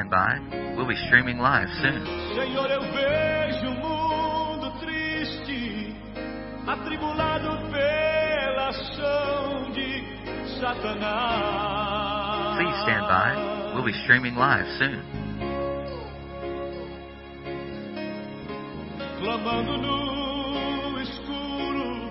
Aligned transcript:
Stand 0.00 0.10
by. 0.10 0.38
We'll 0.76 0.88
be 0.88 0.96
streaming 1.06 1.38
live 1.38 1.68
soon. 1.82 2.06
Senhor, 2.34 2.70
eu 2.70 2.80
vejo 2.80 3.68
o 3.68 3.74
mundo 3.74 4.70
triste, 4.80 5.94
atribulado 6.66 7.70
pela 7.70 8.68
ação 8.68 9.70
de 9.72 10.58
Satanás. 10.58 12.56
Please 12.56 12.76
stand 12.82 13.06
by. 13.06 13.74
We'll 13.74 13.84
be 13.84 13.92
streaming 14.04 14.36
live 14.36 14.66
soon. 14.78 15.02
clamando 19.18 19.76
no 19.76 20.98
escuro, 20.98 22.10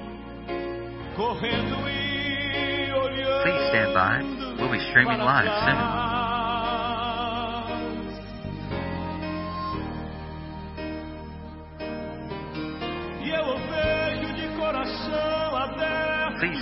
correndo 1.16 1.90
e 1.90 2.94
olhando. 2.94 3.42
Please 3.42 3.68
stand 3.70 3.94
by. 3.96 4.22
We'll 4.62 4.72
be 4.72 4.80
streaming 4.92 5.18
live 5.18 5.50
soon. 5.66 6.09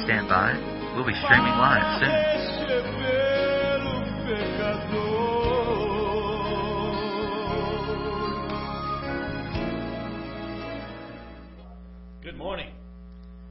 Stand 0.07 0.29
by. 0.29 0.53
We'll 0.95 1.05
be 1.05 1.11
streaming 1.19 1.51
live 1.51 1.99
soon. 1.99 2.15
Good 12.23 12.37
morning. 12.37 12.71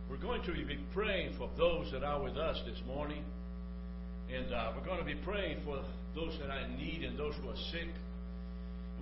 We're 0.09 0.17
going 0.17 0.43
to 0.45 0.53
be 0.53 0.79
praying 0.95 1.35
for 1.37 1.51
those 1.59 1.93
that 1.93 2.03
are 2.03 2.23
with 2.23 2.39
us 2.39 2.59
this 2.65 2.81
morning. 2.87 3.23
And 4.35 4.51
uh, 4.51 4.73
we're 4.75 4.87
going 4.87 5.01
to 5.01 5.05
be 5.05 5.17
praying 5.27 5.61
for 5.63 5.85
those 6.15 6.39
that 6.41 6.49
are 6.49 6.61
in 6.61 6.79
need 6.79 7.05
and 7.05 7.19
those 7.19 7.35
who 7.43 7.51
are 7.51 7.57
sick. 7.71 7.91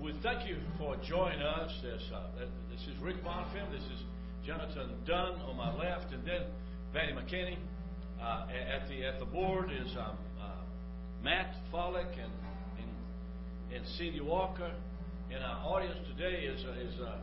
We 0.03 0.13
thank 0.25 0.49
you 0.49 0.57
for 0.77 0.97
joining 1.09 1.41
us. 1.41 1.71
There's, 1.85 2.11
uh, 2.13 2.47
this 2.69 2.81
is 2.81 3.01
Rick 3.01 3.23
Bonfim. 3.23 3.71
This 3.71 3.85
is 3.85 4.03
Jonathan 4.45 4.91
Dunn 5.07 5.41
on 5.43 5.57
my 5.57 5.73
left. 5.73 6.13
And 6.13 6.27
then 6.27 6.43
Patty 6.95 7.13
McKinney. 7.13 7.57
Uh, 8.23 8.47
at, 8.55 8.89
the, 8.89 9.05
at 9.05 9.19
the 9.19 9.27
board 9.27 9.69
is 9.69 9.91
um, 9.99 10.17
uh, 10.41 10.63
Matt 11.25 11.53
Follick 11.73 12.07
and, 12.07 12.33
and, 12.79 13.75
and 13.75 13.87
Cindy 13.99 14.21
Walker. 14.21 14.73
And 15.33 15.43
our 15.43 15.67
audience 15.67 15.99
today 16.17 16.45
is, 16.45 16.65
uh, 16.65 16.81
is 16.81 16.95
uh, 17.01 17.17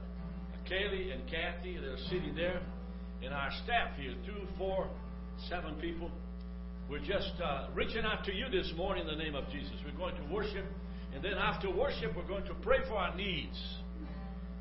Kaylee 0.70 1.14
and 1.14 1.24
Kathy. 1.32 1.78
They're 1.78 1.96
sitting 2.10 2.36
there. 2.36 2.62
And 3.24 3.34
our 3.34 3.50
staff 3.64 3.96
here, 3.96 4.14
two, 4.26 4.46
four, 4.58 4.90
seven 5.48 5.76
people. 5.76 6.12
We're 6.90 7.00
just 7.00 7.32
uh, 7.42 7.68
reaching 7.74 8.04
out 8.04 8.26
to 8.26 8.34
you 8.34 8.50
this 8.52 8.74
morning 8.76 9.08
in 9.08 9.18
the 9.18 9.24
name 9.24 9.36
of 9.36 9.46
Jesus. 9.50 9.72
We're 9.86 9.98
going 9.98 10.16
to 10.16 10.34
worship. 10.34 10.66
And 11.16 11.24
then 11.24 11.36
after 11.36 11.72
worship, 11.72 12.12
we're 12.18 12.28
going 12.28 12.46
to 12.46 12.56
pray 12.56 12.80
for 12.90 12.96
our 12.96 13.16
needs 13.16 13.58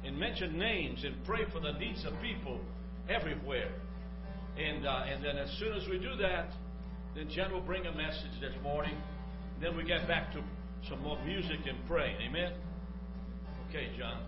and 0.04 0.16
mention 0.16 0.56
names 0.56 1.02
and 1.04 1.16
pray 1.24 1.46
for 1.52 1.58
the 1.58 1.72
needs 1.72 2.06
of 2.06 2.12
people 2.22 2.60
everywhere. 3.08 3.72
And, 4.60 4.86
uh, 4.86 5.04
and 5.08 5.24
then 5.24 5.38
as 5.38 5.50
soon 5.58 5.72
as 5.72 5.88
we 5.88 5.98
do 5.98 6.16
that, 6.16 6.50
then 7.14 7.28
Jen 7.30 7.52
will 7.52 7.62
bring 7.62 7.86
a 7.86 7.92
message 7.92 8.40
this 8.40 8.52
morning. 8.62 8.96
Then 9.60 9.76
we 9.76 9.84
get 9.84 10.06
back 10.06 10.32
to 10.34 10.42
some 10.88 11.02
more 11.02 11.18
music 11.24 11.60
and 11.66 11.78
praying. 11.88 12.16
Amen? 12.28 12.52
Okay, 13.68 13.88
John. 13.98 14.22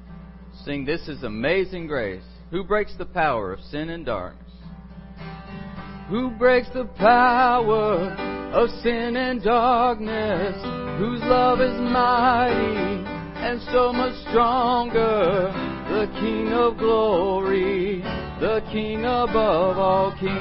Sing 0.65 0.85
This 0.85 1.09
is 1.09 1.23
Amazing 1.23 1.87
Grace. 1.87 2.23
Who 2.51 2.65
breaks 2.65 2.95
the 2.97 3.07
power 3.07 3.53
of 3.53 3.61
sin 3.61 3.91
and 3.91 4.07
darkness? 4.07 4.51
Who 6.09 6.31
breaks 6.31 6.69
the 6.75 6.85
power 6.99 8.11
of 8.53 8.69
sin 8.83 9.17
and 9.17 9.43
darkness? 9.43 10.55
Whose 10.99 11.21
love 11.23 11.61
is 11.61 11.79
mighty 11.81 13.05
and 13.37 13.61
so 13.73 13.93
much 13.93 14.15
stronger? 14.29 15.51
The 15.89 16.07
King 16.21 16.53
of 16.53 16.79
glory, 16.79 18.03
the 18.43 18.61
King 18.73 19.05
above 19.05 19.79
all 19.79 20.11
kings. 20.19 20.33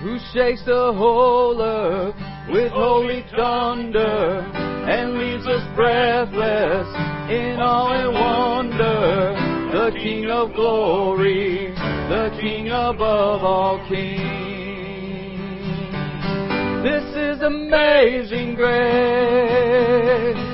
Who 0.00 0.16
shakes 0.32 0.64
the 0.64 0.92
whole 0.96 1.60
earth 1.60 2.14
with 2.52 2.70
holy 2.70 3.24
thunder 3.34 4.46
and 4.86 5.14
leaves 5.14 5.44
us 5.44 5.66
breathless 5.74 6.86
in 7.34 7.58
awe 7.58 7.98
and 7.98 8.14
wonder. 8.14 9.34
The 9.72 9.90
King 9.98 10.30
of 10.30 10.54
glory, 10.54 11.74
the 11.74 12.30
King 12.40 12.68
above 12.68 13.42
all 13.42 13.84
kings. 13.88 14.22
This 16.84 17.02
is 17.16 17.42
amazing 17.42 18.54
grace. 18.54 20.53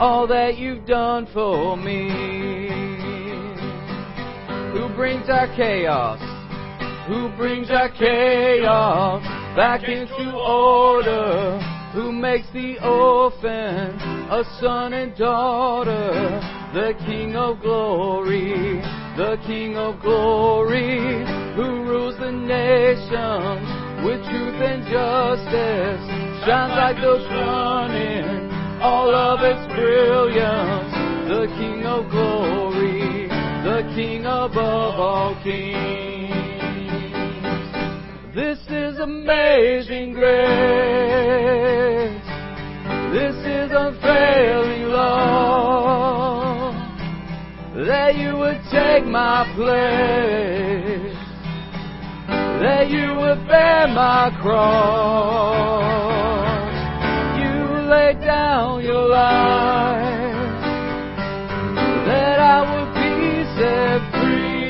all 0.00 0.26
that 0.26 0.56
you've 0.56 0.86
done 0.86 1.28
for 1.34 1.76
me. 1.76 2.08
Who 4.72 4.88
brings 4.96 5.28
our 5.28 5.46
chaos? 5.54 6.18
Who 7.06 7.28
brings 7.36 7.70
our 7.70 7.90
chaos 7.90 9.22
back 9.54 9.82
into 9.82 10.32
order? 10.38 11.60
Who 11.92 12.12
makes 12.12 12.46
the 12.54 12.78
orphan 12.82 14.00
a 14.30 14.42
son 14.58 14.94
and 14.94 15.14
daughter? 15.18 16.40
The 16.72 16.94
King 17.04 17.36
of 17.36 17.60
glory, 17.60 18.80
the 19.18 19.36
King 19.46 19.76
of 19.76 20.00
glory, 20.00 21.26
who 21.56 21.84
rules 21.84 22.16
the 22.18 22.32
nations 22.32 23.68
with 24.02 24.24
truth 24.30 24.62
and 24.62 24.82
justice, 24.84 26.46
shines 26.46 26.72
like 26.72 26.96
the 26.96 27.18
sun 27.28 27.90
in 27.90 28.49
all 28.80 29.14
of 29.14 29.40
its 29.42 29.66
brilliance. 29.74 30.92
The 31.28 31.46
King 31.58 31.84
of 31.84 32.10
glory, 32.10 33.28
the 33.62 33.82
King 33.94 34.24
above 34.24 34.98
all 34.98 35.34
kings. 35.44 35.90
This 38.34 38.58
is 38.68 38.98
amazing 38.98 40.14
grace. 40.14 40.40
This 43.12 43.36
is 43.36 43.70
unfailing 43.72 44.88
love. 44.88 46.74
That 47.86 48.16
you 48.16 48.36
would 48.36 48.60
take 48.72 49.04
my 49.04 49.44
place. 49.56 51.16
That 52.62 52.88
you 52.90 53.14
would 53.14 53.46
bear 53.46 53.88
my 53.88 54.30
cross. 54.40 56.09
Laid 57.90 58.20
down 58.20 58.84
your 58.84 59.08
life. 59.08 60.62
That 62.06 62.38
I 62.38 62.60
would 62.70 62.94
be 62.94 63.44
set 63.58 64.00
free. 64.14 64.60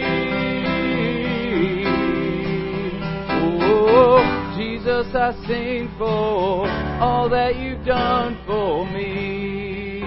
Oh, 3.62 4.24
Jesus, 4.56 5.06
I 5.14 5.32
sing 5.46 5.90
for 5.98 6.66
all 7.04 7.28
that 7.28 7.56
you've 7.56 7.84
done 7.84 8.38
for 8.46 8.86
me. 8.86 10.02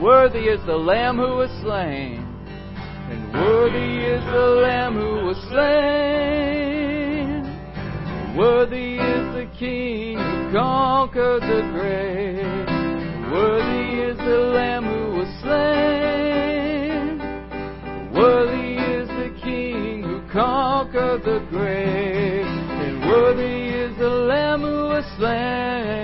Worthy 0.00 0.46
is 0.46 0.64
the 0.64 0.76
Lamb 0.76 1.16
who 1.16 1.34
was 1.34 1.50
slain, 1.60 2.24
and 3.10 3.32
worthy 3.32 4.04
is 4.04 4.24
the 4.26 4.60
Lamb 4.62 4.94
who 4.94 5.26
was 5.26 5.36
slain. 5.50 6.04
Worthy 8.36 8.98
is 8.98 9.34
the 9.34 9.46
King 9.58 10.18
who 10.18 10.52
conquered 10.52 11.42
the 11.42 11.62
grave. 11.72 12.43
Who 25.24 26.03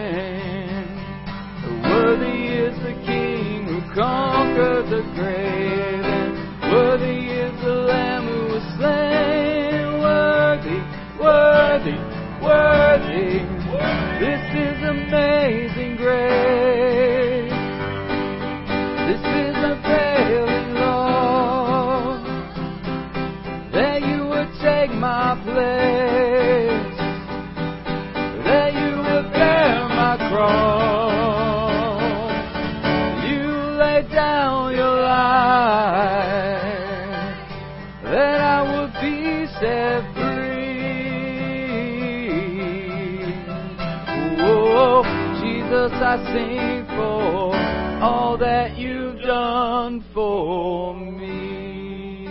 Jesus, 45.91 46.03
I 46.03 46.17
sing 46.33 46.87
for 46.87 47.55
all 48.03 48.39
that 48.39 48.77
you've 48.79 49.21
done 49.23 50.05
for 50.15 50.95
me. 50.95 52.29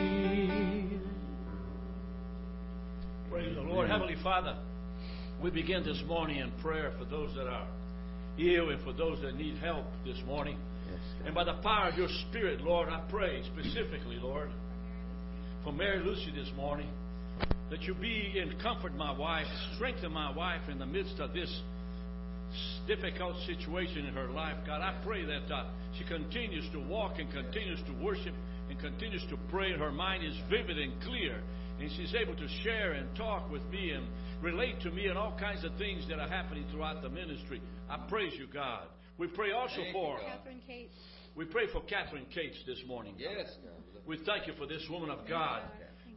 Praise 3.29 3.55
the 3.55 3.61
Lord. 3.61 3.89
Heavenly 3.89 4.15
Father, 4.23 4.55
we 5.43 5.49
begin 5.49 5.83
this 5.83 6.01
morning 6.07 6.37
in 6.37 6.51
prayer 6.61 6.93
for 6.97 7.03
those 7.05 7.35
that 7.35 7.47
are 7.47 7.67
ill 8.37 8.69
and 8.69 8.81
for 8.83 8.93
those 8.93 9.21
that 9.21 9.35
need 9.35 9.57
help 9.57 9.85
this 10.05 10.21
morning. 10.25 10.57
And 11.25 11.35
by 11.35 11.43
the 11.43 11.55
power 11.61 11.89
of 11.89 11.97
your 11.97 12.07
Spirit, 12.29 12.61
Lord, 12.61 12.87
I 12.89 13.01
pray 13.09 13.43
specifically, 13.43 14.17
Lord, 14.21 14.51
for 15.63 15.73
Mary 15.73 15.99
Lucy 16.03 16.31
this 16.33 16.49
morning, 16.55 16.89
that 17.69 17.81
you 17.81 17.93
be 17.93 18.39
and 18.41 18.57
comfort 18.61 18.95
my 18.95 19.11
wife, 19.11 19.47
strengthen 19.75 20.13
my 20.13 20.35
wife 20.35 20.69
in 20.69 20.79
the 20.79 20.85
midst 20.85 21.19
of 21.19 21.33
this 21.33 21.61
difficult 22.87 23.35
situation 23.45 24.05
in 24.05 24.13
her 24.13 24.29
life. 24.29 24.57
God, 24.65 24.81
I 24.81 24.99
pray 25.05 25.25
that 25.25 25.53
uh, 25.53 25.65
she 25.97 26.03
continues 26.05 26.69
to 26.71 26.79
walk 26.79 27.19
and 27.19 27.31
continues 27.31 27.79
to 27.87 27.93
worship 28.03 28.33
and 28.69 28.79
continues 28.79 29.25
to 29.29 29.37
pray, 29.49 29.71
and 29.71 29.81
her 29.81 29.91
mind 29.91 30.23
is 30.23 30.35
vivid 30.49 30.77
and 30.77 31.01
clear, 31.01 31.41
and 31.79 31.89
she's 31.97 32.13
able 32.15 32.35
to 32.35 32.47
share 32.63 32.93
and 32.93 33.15
talk 33.15 33.49
with 33.51 33.63
me 33.65 33.91
and 33.91 34.07
relate 34.41 34.79
to 34.81 34.91
me 34.91 35.07
and 35.07 35.17
all 35.17 35.37
kinds 35.39 35.63
of 35.63 35.75
things 35.77 36.07
that 36.07 36.19
are 36.19 36.27
happening 36.27 36.65
throughout 36.71 37.01
the 37.01 37.09
ministry. 37.09 37.61
I 37.89 37.97
praise 38.07 38.33
you, 38.37 38.47
God. 38.51 38.87
We 39.17 39.27
pray 39.27 39.51
also 39.51 39.81
for 39.91 40.17
Catherine 40.19 40.61
Kate. 40.65 40.89
we 41.35 41.45
pray 41.45 41.65
for 41.73 41.81
Catherine 41.81 42.25
Cates 42.33 42.57
this 42.65 42.81
morning. 42.87 43.13
God. 43.13 43.35
Yes, 43.37 43.55
We 44.07 44.17
thank 44.25 44.47
you 44.47 44.53
for 44.57 44.65
this 44.65 44.85
woman 44.89 45.09
of 45.09 45.27
God 45.27 45.63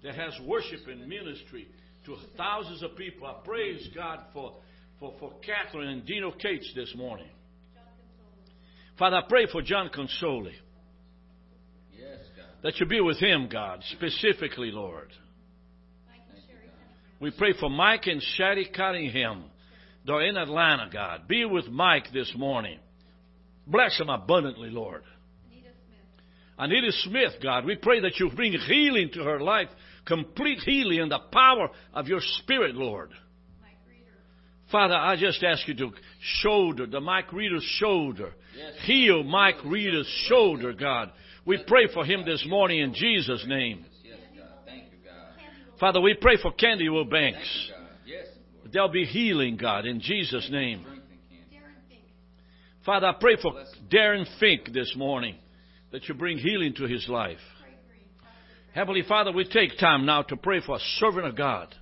that 0.04 0.14
has 0.14 0.32
worship 0.46 0.80
and 0.88 1.08
ministry 1.08 1.68
to 2.06 2.16
thousands 2.36 2.82
of 2.82 2.96
people. 2.96 3.26
I 3.26 3.34
praise 3.44 3.88
God 3.94 4.20
for, 4.32 4.54
for, 5.02 5.12
for 5.18 5.32
Catherine 5.44 5.88
and 5.88 6.06
Dino 6.06 6.30
Cates 6.30 6.70
this 6.76 6.94
morning. 6.96 7.26
Father, 8.96 9.16
I 9.16 9.22
pray 9.28 9.46
for 9.50 9.60
John 9.60 9.90
Consoli. 9.92 10.52
Yes, 11.92 12.18
God. 12.36 12.46
That 12.62 12.78
you 12.78 12.86
be 12.86 13.00
with 13.00 13.18
him, 13.18 13.48
God, 13.50 13.82
specifically, 13.96 14.70
Lord. 14.70 15.08
We 17.18 17.32
pray 17.32 17.52
for 17.58 17.68
Mike 17.68 18.06
and 18.06 18.22
Shady 18.22 18.70
Cunningham. 18.74 19.44
They're 20.06 20.22
in 20.22 20.36
Atlanta, 20.36 20.88
God. 20.92 21.26
Be 21.26 21.44
with 21.44 21.66
Mike 21.66 22.12
this 22.12 22.32
morning. 22.36 22.78
Bless 23.66 23.98
him 23.98 24.08
abundantly, 24.08 24.70
Lord. 24.70 25.02
Anita 26.58 26.92
Smith, 26.92 27.32
God, 27.42 27.64
we 27.64 27.74
pray 27.74 28.00
that 28.00 28.20
you 28.20 28.30
bring 28.36 28.52
healing 28.52 29.10
to 29.14 29.24
her 29.24 29.40
life, 29.40 29.68
complete 30.04 30.60
healing 30.60 31.00
in 31.00 31.08
the 31.08 31.18
power 31.32 31.70
of 31.92 32.06
your 32.06 32.20
Spirit, 32.20 32.76
Lord. 32.76 33.10
Father, 34.72 34.94
I 34.94 35.16
just 35.16 35.44
ask 35.44 35.68
you 35.68 35.74
to 35.74 35.90
shoulder, 36.40 36.86
the 36.86 37.00
Mike 37.00 37.30
Reader's 37.32 37.62
shoulder. 37.78 38.32
Heal 38.84 39.22
Mike 39.22 39.62
Reader's 39.66 40.08
shoulder, 40.28 40.72
God. 40.72 41.12
We 41.44 41.62
pray 41.66 41.88
for 41.92 42.04
him 42.04 42.24
this 42.24 42.44
morning 42.48 42.80
in 42.80 42.94
Jesus' 42.94 43.44
name. 43.46 43.84
Yes, 44.02 44.16
God. 44.36 44.46
Thank 44.64 44.84
you, 44.84 44.98
God. 45.04 45.78
Father, 45.78 46.00
we 46.00 46.14
pray 46.14 46.38
for 46.40 46.52
Candy 46.52 46.88
Wilbanks. 46.88 47.70
God. 47.70 47.88
Yes. 48.06 48.26
There'll 48.72 48.88
be 48.88 49.04
healing, 49.04 49.58
God, 49.58 49.84
in 49.84 50.00
Jesus' 50.00 50.48
name. 50.50 50.80
Darren 50.80 51.88
Fink. 51.88 52.00
Father, 52.86 53.08
I 53.08 53.14
pray 53.20 53.36
for 53.40 53.52
Darren 53.92 54.26
Fink 54.40 54.72
this 54.72 54.94
morning 54.96 55.36
that 55.90 56.08
you 56.08 56.14
bring 56.14 56.38
healing 56.38 56.74
to 56.76 56.84
his 56.84 57.06
life. 57.08 57.38
Heavenly 58.74 59.02
Father, 59.02 59.32
we 59.32 59.44
take 59.44 59.78
time 59.78 60.06
now 60.06 60.22
to 60.22 60.36
pray 60.36 60.62
for 60.64 60.76
a 60.76 60.80
servant 60.98 61.26
of 61.26 61.36
God. 61.36 61.74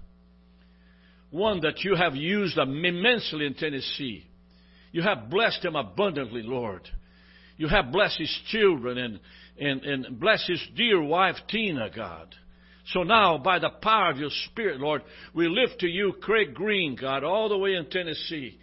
One 1.30 1.60
that 1.60 1.84
you 1.84 1.94
have 1.94 2.16
used 2.16 2.58
immensely 2.58 3.46
in 3.46 3.54
Tennessee. 3.54 4.24
You 4.92 5.02
have 5.02 5.30
blessed 5.30 5.64
him 5.64 5.76
abundantly, 5.76 6.42
Lord. 6.42 6.88
You 7.56 7.68
have 7.68 7.92
blessed 7.92 8.18
his 8.18 8.40
children 8.48 8.98
and, 8.98 9.20
and, 9.58 9.82
and 9.84 10.20
blessed 10.20 10.48
his 10.48 10.66
dear 10.76 11.00
wife, 11.00 11.36
Tina, 11.48 11.88
God. 11.94 12.34
So 12.86 13.02
now, 13.04 13.38
by 13.38 13.58
the 13.58 13.70
power 13.82 14.10
of 14.10 14.16
your 14.16 14.30
Spirit, 14.46 14.80
Lord, 14.80 15.02
we 15.34 15.46
lift 15.48 15.80
to 15.80 15.86
you 15.86 16.14
Craig 16.20 16.54
Green, 16.54 16.96
God, 17.00 17.22
all 17.22 17.48
the 17.48 17.58
way 17.58 17.74
in 17.74 17.86
Tennessee. 17.88 18.58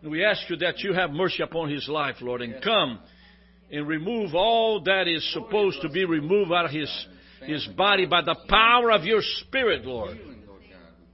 And 0.00 0.10
we 0.10 0.24
ask 0.24 0.48
you 0.48 0.56
that 0.58 0.78
you 0.78 0.94
have 0.94 1.10
mercy 1.10 1.42
upon 1.42 1.70
his 1.70 1.86
life, 1.88 2.16
Lord, 2.20 2.40
and 2.40 2.62
come 2.62 3.00
and 3.70 3.86
remove 3.86 4.34
all 4.34 4.82
that 4.84 5.08
is 5.08 5.28
supposed 5.32 5.82
to 5.82 5.88
be 5.88 6.04
removed 6.04 6.52
out 6.52 6.66
of 6.66 6.70
his, 6.70 7.06
his 7.42 7.66
body 7.76 8.06
by 8.06 8.22
the 8.22 8.36
power 8.48 8.92
of 8.92 9.04
your 9.04 9.20
Spirit, 9.40 9.84
Lord. 9.84 10.16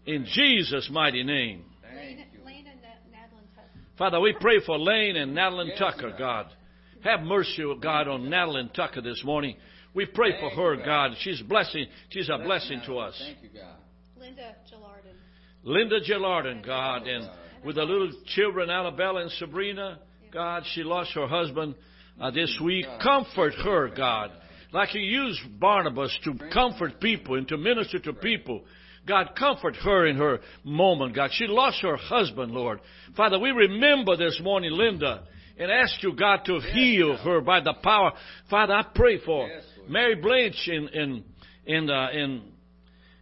Healing, 0.05 0.21
Lord 0.21 0.29
God. 0.29 0.45
In 0.45 0.57
Jesus' 0.57 0.89
mighty 0.91 1.23
name. 1.23 1.65
Thank 1.83 1.97
Lane, 1.97 2.27
you. 2.33 2.45
Lane 2.45 2.67
and 2.67 2.83
Na- 2.83 3.19
Madeline 3.19 3.45
Tucker. 3.55 3.69
Father, 3.99 4.21
we 4.21 4.35
pray 4.41 4.61
for 4.65 4.79
Lane 4.79 5.17
and 5.17 5.35
Madeline 5.35 5.73
Tucker, 5.79 6.15
God. 6.19 6.47
Have 7.05 7.21
mercy, 7.21 7.65
God, 7.81 8.07
on 8.09 8.31
Natalie 8.31 8.71
Tucker 8.75 9.03
this 9.03 9.23
morning. 9.25 9.57
We 9.95 10.07
pray 10.07 10.39
for 10.41 10.51
her, 10.51 10.77
God. 10.85 11.13
She's 11.21 11.43
blessing. 11.43 11.87
She's 12.11 12.31
a 12.31 12.39
blessing 12.39 12.81
to 12.87 12.99
us. 12.99 13.21
Thank 13.23 13.43
you, 13.43 13.61
God. 13.61 13.77
Linda 14.19 14.55
Gillardin. 14.73 15.15
Linda 15.65 16.01
Gillardin, 16.01 16.65
God, 16.65 17.07
and 17.07 17.29
with 17.65 17.77
the 17.77 17.83
little 17.83 18.11
children, 18.35 18.71
Annabella 18.71 19.23
and 19.23 19.31
Sabrina, 19.33 19.99
God, 20.33 20.63
she 20.73 20.83
lost 20.83 21.13
her 21.15 21.27
husband 21.27 21.75
uh, 22.21 22.31
this 22.31 22.57
week. 22.63 22.87
Comfort 23.03 23.55
her, 23.65 23.89
God, 23.89 24.31
like 24.73 24.95
you 24.95 25.01
used 25.01 25.41
Barnabas 25.61 26.17
to 26.25 26.35
comfort 26.53 27.01
people 27.01 27.37
and 27.37 27.47
to 27.49 27.57
minister 27.57 27.99
to 27.99 28.13
people. 28.13 28.63
God, 29.07 29.35
comfort 29.37 29.77
her 29.77 30.07
in 30.07 30.17
her 30.17 30.41
moment, 30.65 31.15
God. 31.15 31.31
She 31.33 31.47
lost 31.47 31.83
her 31.83 31.97
husband, 31.97 32.53
Lord. 32.53 32.81
Father, 33.17 33.39
we 33.39 33.51
remember 33.51 34.17
this 34.17 34.41
morning, 34.43 34.71
Linda, 34.73 35.25
and 35.59 35.71
ask 35.71 36.03
you, 36.03 36.15
God, 36.15 36.41
to 36.47 36.61
heal 36.61 37.17
her 37.17 37.41
by 37.41 37.61
the 37.61 37.75
power. 37.83 38.13
Father, 38.49 38.75
I 38.75 38.87
pray 38.95 39.19
for 39.25 39.49
Mary 39.89 40.15
Blanche 40.15 40.69
in 40.69 40.89
in 40.89 41.25
in 41.67 41.91
uh, 41.91 42.11
in 42.13 42.43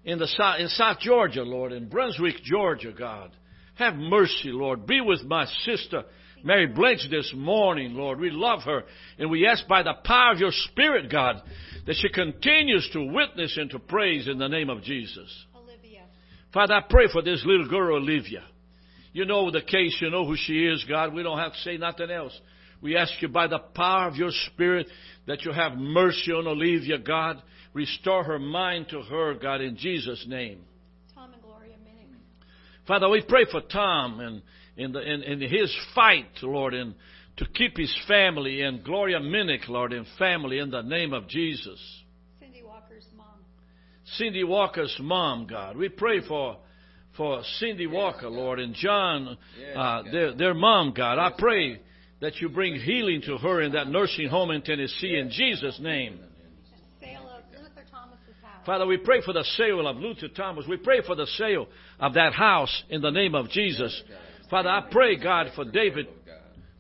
in 0.05 0.19
the 0.19 0.27
south, 0.27 0.61
in 0.61 0.69
South 0.69 0.99
Georgia, 1.01 1.43
Lord, 1.43 1.73
in 1.73 1.89
Brunswick, 1.89 2.37
Georgia, 2.45 2.93
God. 2.97 3.31
Have 3.77 3.95
mercy, 3.95 4.51
Lord. 4.51 4.87
Be 4.87 5.01
with 5.01 5.23
my 5.23 5.47
sister, 5.65 6.05
Mary 6.45 6.67
Blanche, 6.67 7.09
this 7.11 7.33
morning, 7.35 7.95
Lord. 7.95 8.21
We 8.21 8.31
love 8.31 8.61
her, 8.63 8.83
and 9.19 9.31
we 9.31 9.47
ask 9.47 9.67
by 9.67 9.83
the 9.83 9.95
power 10.05 10.33
of 10.33 10.39
your 10.39 10.53
Spirit, 10.53 11.11
God, 11.11 11.43
that 11.87 11.97
she 11.97 12.11
continues 12.11 12.89
to 12.93 13.13
witness 13.13 13.57
and 13.57 13.71
to 13.71 13.79
praise 13.79 14.29
in 14.29 14.39
the 14.39 14.49
name 14.49 14.69
of 14.69 14.83
Jesus. 14.83 15.47
Father, 16.53 16.75
I 16.75 16.83
pray 16.89 17.07
for 17.13 17.23
this 17.23 17.43
little 17.47 17.69
girl, 17.69 17.97
Olivia. 17.97 18.45
You 19.13 19.25
know 19.25 19.51
the 19.51 19.63
case, 19.63 19.97
you 20.01 20.11
know 20.11 20.27
who 20.27 20.37
she 20.37 20.67
is, 20.67 20.85
God. 20.89 21.15
We 21.15 21.23
don't 21.23 21.39
have 21.39 21.53
to 21.53 21.59
say 21.59 21.77
nothing 21.77 22.11
else. 22.11 22.39
We 22.81 22.97
ask 22.97 23.13
you 23.21 23.29
by 23.29 23.47
the 23.47 23.59
power 23.59 24.09
of 24.09 24.17
your 24.17 24.31
Spirit 24.47 24.87
that 25.27 25.43
you 25.43 25.53
have 25.53 25.77
mercy 25.77 26.33
on 26.33 26.47
Olivia, 26.47 26.99
God. 26.99 27.43
Restore 27.75 28.25
her 28.25 28.39
mind 28.39 28.89
to 28.91 29.03
her, 29.03 29.35
God, 29.35 29.61
in 29.61 29.77
Jesus' 29.77 30.25
name. 30.27 30.61
Tom 31.15 31.33
and 31.33 31.43
Gloria 31.43 31.75
Minnick. 31.77 32.17
Father, 32.87 33.09
we 33.09 33.23
pray 33.29 33.47
for 33.51 33.61
Tom 33.61 34.21
and 34.21 34.43
in, 34.77 34.93
the, 34.93 35.01
in, 35.01 35.23
in 35.23 35.41
his 35.41 35.75
fight, 35.95 36.31
Lord, 36.43 36.75
and 36.75 36.95
to 37.37 37.47
keep 37.47 37.77
his 37.77 37.95
family 38.09 38.63
and 38.63 38.83
Gloria 38.83 39.21
Minnick, 39.21 39.69
Lord, 39.69 39.93
and 39.93 40.07
family 40.19 40.59
in 40.59 40.71
the 40.71 40.83
name 40.83 41.13
of 41.13 41.29
Jesus. 41.29 41.79
Cindy 44.17 44.45
Walker's 44.45 44.97
mom. 45.01 45.41
Cindy 45.41 45.47
Walker's 45.47 45.47
mom, 45.47 45.47
God. 45.47 45.77
We 45.77 45.89
pray 45.89 46.21
for 46.27 46.57
for 47.17 47.43
Cindy 47.59 47.87
Walker, 47.87 48.29
Lord, 48.29 48.61
and 48.61 48.75
John, 48.75 49.37
uh, 49.77 50.03
their 50.11 50.35
their 50.35 50.55
mom, 50.55 50.93
God. 50.97 51.19
I 51.19 51.33
pray 51.37 51.81
that 52.21 52.37
you 52.37 52.49
bring 52.49 52.75
healing 52.77 53.23
to 53.27 53.37
her 53.39 53.63
in 53.63 53.73
that 53.73 53.89
nursing 53.89 54.29
home 54.29 54.51
in 54.51 54.63
Tennessee 54.63 55.17
in 55.17 55.31
Jesus' 55.31 55.79
name. 55.81 56.21
Sale 57.01 57.29
of 57.29 57.43
Luther 57.53 57.87
Thomas's 57.91 58.37
house. 58.43 58.67
Father, 58.67 58.87
we 58.87 58.99
pray 58.99 59.23
for 59.23 59.33
the 59.33 59.45
sale 59.57 59.87
of 59.87 59.97
Luther 59.97 60.29
Thomas. 60.29 60.67
We 60.69 60.77
pray 60.77 61.03
for 61.07 61.17
the 61.17 61.27
sale 61.27 61.67
of 61.99 62.15
that 62.15 62.33
house 62.35 62.85
in 62.91 63.01
the 63.01 63.11
name 63.11 63.35
of 63.35 63.49
Jesus. 63.51 64.03
Father, 64.51 64.69
I 64.69 64.89
pray, 64.91 65.17
God, 65.17 65.49
for 65.55 65.65
David 65.65 66.09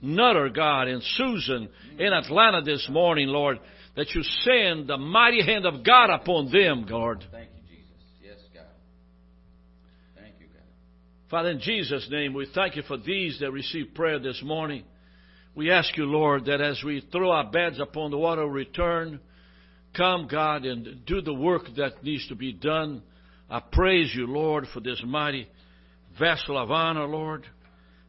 Nutter, 0.02 0.49
God, 0.49 0.88
and 0.88 1.02
Susan 1.16 1.69
in 1.99 2.12
Atlanta 2.12 2.62
this 2.62 2.88
morning, 2.90 3.28
Lord, 3.28 3.59
that 3.97 4.11
you 4.14 4.23
send 4.23 4.88
the 4.88 4.97
mighty 4.97 5.42
hand 5.42 5.66
of 5.66 5.85
God 5.85 6.11
upon 6.11 6.50
them, 6.50 6.87
Lord. 6.88 7.25
Thank 7.30 7.50
you, 7.54 7.76
Jesus. 7.76 8.02
Yes, 8.23 8.37
God. 8.54 8.64
Thank 10.16 10.35
you, 10.40 10.47
God. 10.47 10.62
Father, 11.30 11.50
in 11.50 11.61
Jesus' 11.61 12.09
name, 12.11 12.33
we 12.33 12.47
thank 12.54 12.76
you 12.76 12.83
for 12.83 12.97
these 12.97 13.38
that 13.40 13.50
receive 13.50 13.95
prayer 13.95 14.19
this 14.19 14.40
morning. 14.42 14.85
We 15.54 15.71
ask 15.71 15.97
you, 15.97 16.04
Lord, 16.04 16.47
that 16.47 16.61
as 16.61 16.83
we 16.85 17.07
throw 17.12 17.33
our 17.33 17.50
beds 17.50 17.80
upon 17.80 18.11
the 18.11 18.19
water 18.19 18.47
return, 18.47 19.21
come, 19.97 20.28
God, 20.30 20.64
and 20.64 21.04
do 21.04 21.21
the 21.21 21.35
work 21.35 21.64
that 21.76 22.02
needs 22.02 22.26
to 22.28 22.37
be 22.37 22.52
done. 22.52 23.02
I 23.50 23.61
praise 23.61 24.14
you, 24.14 24.26
Lord, 24.26 24.66
for 24.73 24.80
this 24.80 25.02
mighty 25.04 25.49
vessel 26.19 26.57
of 26.57 26.71
honor, 26.71 27.07
Lord, 27.07 27.45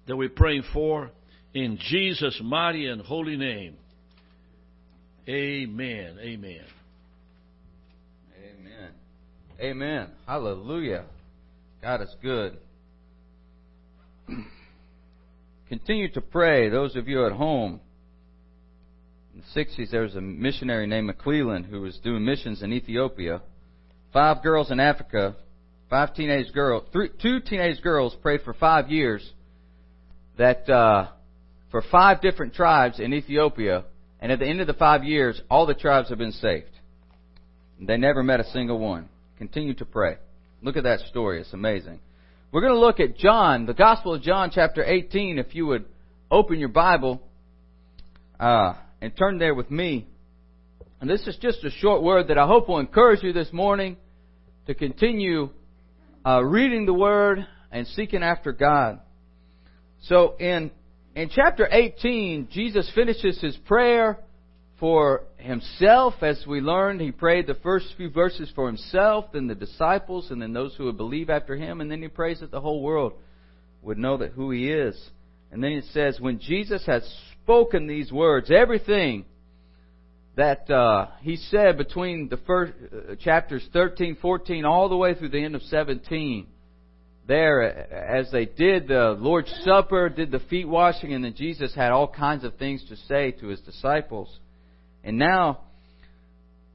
that 0.08 0.16
we're 0.16 0.30
praying 0.30 0.64
for. 0.72 1.12
In 1.54 1.78
Jesus' 1.80 2.40
mighty 2.44 2.88
and 2.88 3.02
holy 3.02 3.36
name. 3.36 3.76
Amen. 5.28 6.18
Amen. 6.20 6.64
Amen. 8.38 8.90
Amen. 9.60 10.08
Hallelujah. 10.26 11.06
God 11.82 12.02
is 12.02 12.16
good. 12.22 12.58
Continue 15.70 16.12
to 16.14 16.22
pray. 16.22 16.70
Those 16.70 16.96
of 16.96 17.08
you 17.08 17.26
at 17.26 17.34
home, 17.34 17.82
in 19.34 19.42
the 19.42 19.62
60s, 19.62 19.92
there 19.92 20.02
was 20.02 20.16
a 20.16 20.22
missionary 20.22 20.88
named 20.88 21.10
McClelland 21.10 21.70
who 21.70 21.82
was 21.82 21.98
doing 22.04 22.26
missions 22.26 22.62
in 22.62 22.72
Ethiopia. 22.74 23.42
Five 24.14 24.42
girls 24.44 24.72
in 24.72 24.80
Africa, 24.80 25.36
five 25.90 26.14
teenage 26.14 26.52
girls, 26.54 26.84
two 27.22 27.40
teenage 27.42 27.82
girls 27.82 28.16
prayed 28.22 28.42
for 28.42 28.54
five 28.54 28.90
years 28.90 29.30
that 30.38 30.70
uh, 30.70 31.08
for 31.72 31.82
five 31.90 32.22
different 32.22 32.54
tribes 32.54 33.00
in 33.00 33.14
Ethiopia, 33.14 33.86
and 34.20 34.32
at 34.32 34.40
the 34.40 34.46
end 34.46 34.62
of 34.62 34.68
the 34.68 34.74
five 34.74 35.04
years, 35.04 35.42
all 35.50 35.66
the 35.66 35.74
tribes 35.74 36.10
have 36.10 36.18
been 36.18 36.34
saved. 36.34 36.70
They 37.80 37.98
never 37.98 38.22
met 38.22 38.40
a 38.40 38.52
single 38.52 38.78
one. 38.78 39.10
Continue 39.38 39.74
to 39.76 39.86
pray. 39.86 40.18
Look 40.62 40.78
at 40.78 40.84
that 40.84 41.00
story. 41.10 41.42
It's 41.42 41.54
amazing. 41.54 42.00
We're 42.52 42.62
going 42.62 42.74
to 42.74 42.80
look 42.80 43.00
at 43.00 43.18
John, 43.18 43.66
the 43.66 43.74
Gospel 43.74 44.14
of 44.14 44.22
John, 44.22 44.52
chapter 44.54 44.84
18. 44.84 45.40
If 45.40 45.56
you 45.56 45.66
would 45.66 45.86
open 46.30 46.60
your 46.60 46.70
Bible 46.70 47.22
uh, 48.40 48.74
and 49.02 49.16
turn 49.18 49.40
there 49.40 49.56
with 49.56 49.72
me. 49.72 50.08
And 51.00 51.10
this 51.10 51.26
is 51.26 51.38
just 51.42 51.64
a 51.64 51.72
short 51.72 52.04
word 52.04 52.28
that 52.28 52.38
I 52.38 52.46
hope 52.46 52.70
will 52.70 52.80
encourage 52.80 53.24
you 53.24 53.34
this 53.34 53.52
morning 53.52 53.98
to 54.68 54.76
continue 54.76 55.50
uh, 56.24 56.44
reading 56.44 56.86
the 56.86 56.94
Word 56.94 57.46
and 57.72 57.88
seeking 57.88 58.22
after 58.22 58.52
God. 58.52 59.00
So 60.04 60.36
in 60.38 60.72
in 61.16 61.30
chapter 61.30 61.68
18, 61.70 62.50
Jesus 62.52 62.90
finishes 62.96 63.40
his 63.42 63.58
prayer 63.66 64.20
for 64.80 65.24
himself. 65.38 66.16
As 66.22 66.44
we 66.48 66.62
learned, 66.62 67.02
he 67.02 67.12
prayed 67.12 67.48
the 67.48 67.56
first 67.56 67.94
few 67.98 68.10
verses 68.10 68.52
for 68.56 68.68
himself, 68.68 69.26
then 69.34 69.48
the 69.48 69.56
disciples, 69.56 70.32
and 70.32 70.42
then 70.42 70.54
those 70.54 70.74
who 70.76 70.86
would 70.86 70.98
believe 70.98 71.30
after 71.30 71.56
him, 71.56 71.82
and 71.82 71.92
then 71.92 72.02
he 72.02 72.08
prays 72.08 72.40
that 72.40 72.52
the 72.52 72.62
whole 72.62 72.82
world 72.82 73.14
would 73.82 73.98
know 73.98 74.18
that 74.18 74.32
who 74.32 74.52
he 74.52 74.72
is. 74.72 75.00
And 75.52 75.62
then 75.62 75.74
it 75.74 75.86
says, 75.92 76.20
when 76.20 76.40
Jesus 76.40 76.86
had 76.86 77.04
spoken 77.44 77.88
these 77.88 78.12
words, 78.12 78.50
everything 78.50 79.26
that 80.38 80.70
uh, 80.70 81.08
he 81.22 81.36
said 81.36 81.78
between 81.78 82.30
the 82.30 82.38
first 82.38 82.74
uh, 82.74 83.16
chapters 83.16 83.68
13, 83.74 84.18
14, 84.22 84.64
all 84.64 84.88
the 84.88 84.96
way 84.96 85.14
through 85.14 85.30
the 85.30 85.44
end 85.44 85.56
of 85.56 85.62
17, 85.64 86.48
there 87.32 87.88
uh, 87.90 88.20
as 88.20 88.30
they 88.32 88.46
did 88.46 88.90
the 88.90 89.16
Lord's 89.18 89.52
Supper, 89.64 90.10
did 90.10 90.32
the 90.32 90.40
feet 90.40 90.68
washing, 90.68 91.14
and 91.14 91.24
then 91.24 91.34
Jesus 91.34 91.74
had 91.74 91.92
all 91.92 92.08
kinds 92.08 92.44
of 92.44 92.56
things 92.58 92.84
to 92.90 92.98
say 93.08 93.32
to 93.32 93.48
his 93.48 93.62
disciples. 93.62 94.30
And 95.04 95.18
now, 95.18 95.62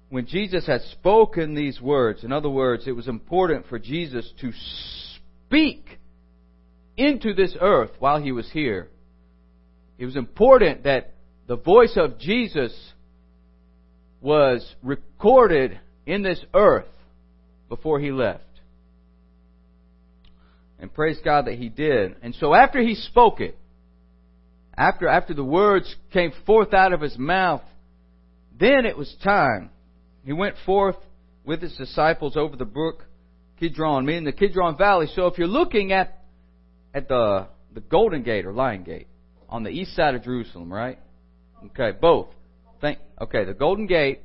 when 0.09 0.27
Jesus 0.27 0.67
had 0.67 0.81
spoken 0.93 1.55
these 1.55 1.81
words, 1.81 2.25
in 2.25 2.33
other 2.33 2.49
words, 2.49 2.85
it 2.87 2.93
was 2.93 3.07
important 3.07 3.67
for 3.67 3.79
Jesus 3.79 4.33
to 4.41 4.53
speak 5.47 5.99
into 6.97 7.35
this 7.35 7.55
earth 7.61 7.91
while 7.99 8.21
he 8.21 8.33
was 8.33 8.51
here. 8.51 8.89
It 9.99 10.07
was 10.07 10.17
important 10.17 10.85
that 10.85 11.13
the 11.47 11.57
voice 11.57 11.97
of 11.97 12.19
Jesus 12.19 12.73
was 14.23 14.75
recorded 14.83 15.79
in 16.07 16.23
this 16.23 16.43
earth 16.55 16.89
before 17.69 18.01
he 18.01 18.11
left. 18.11 18.43
And 20.79 20.93
praise 20.93 21.19
God 21.25 21.47
that 21.47 21.55
he 21.55 21.69
did. 21.69 22.17
And 22.23 22.35
so 22.35 22.55
after 22.55 22.81
he 22.81 22.95
spoke 22.95 23.41
it, 23.41 23.57
after, 24.77 25.09
after 25.09 25.33
the 25.33 25.45
words 25.45 25.95
came 26.13 26.33
forth 26.45 26.75
out 26.75 26.93
of 26.93 27.01
his 27.01 27.17
mouth, 27.17 27.63
then 28.59 28.85
it 28.85 28.97
was 28.97 29.15
time. 29.25 29.71
He 30.25 30.33
went 30.33 30.57
forth 30.67 30.97
with 31.45 31.63
his 31.63 31.75
disciples 31.77 32.37
over 32.37 32.57
the 32.57 32.67
brook 32.67 33.05
Kidron, 33.59 34.05
meaning 34.05 34.25
the 34.25 34.33
Kidron 34.33 34.77
Valley. 34.77 35.07
So 35.15 35.27
if 35.29 35.39
you're 35.39 35.47
looking 35.47 35.93
at, 35.93 36.23
at 36.93 37.09
the, 37.09 37.49
the 37.73 37.81
Golden 37.81 38.23
Gate 38.23 38.45
or 38.45 38.53
Lion 38.53 38.83
Gate 38.83 39.07
on 39.49 39.63
the 39.63 39.71
east 39.71 39.97
side 39.97 40.15
of 40.15 40.25
Jerusalem, 40.25 40.71
right? 40.71 40.99
Okay, 41.67 41.97
both. 41.99 42.29
Okay, 43.19 43.45
the 43.45 43.55
Golden 43.55 43.87
Gate, 43.87 44.21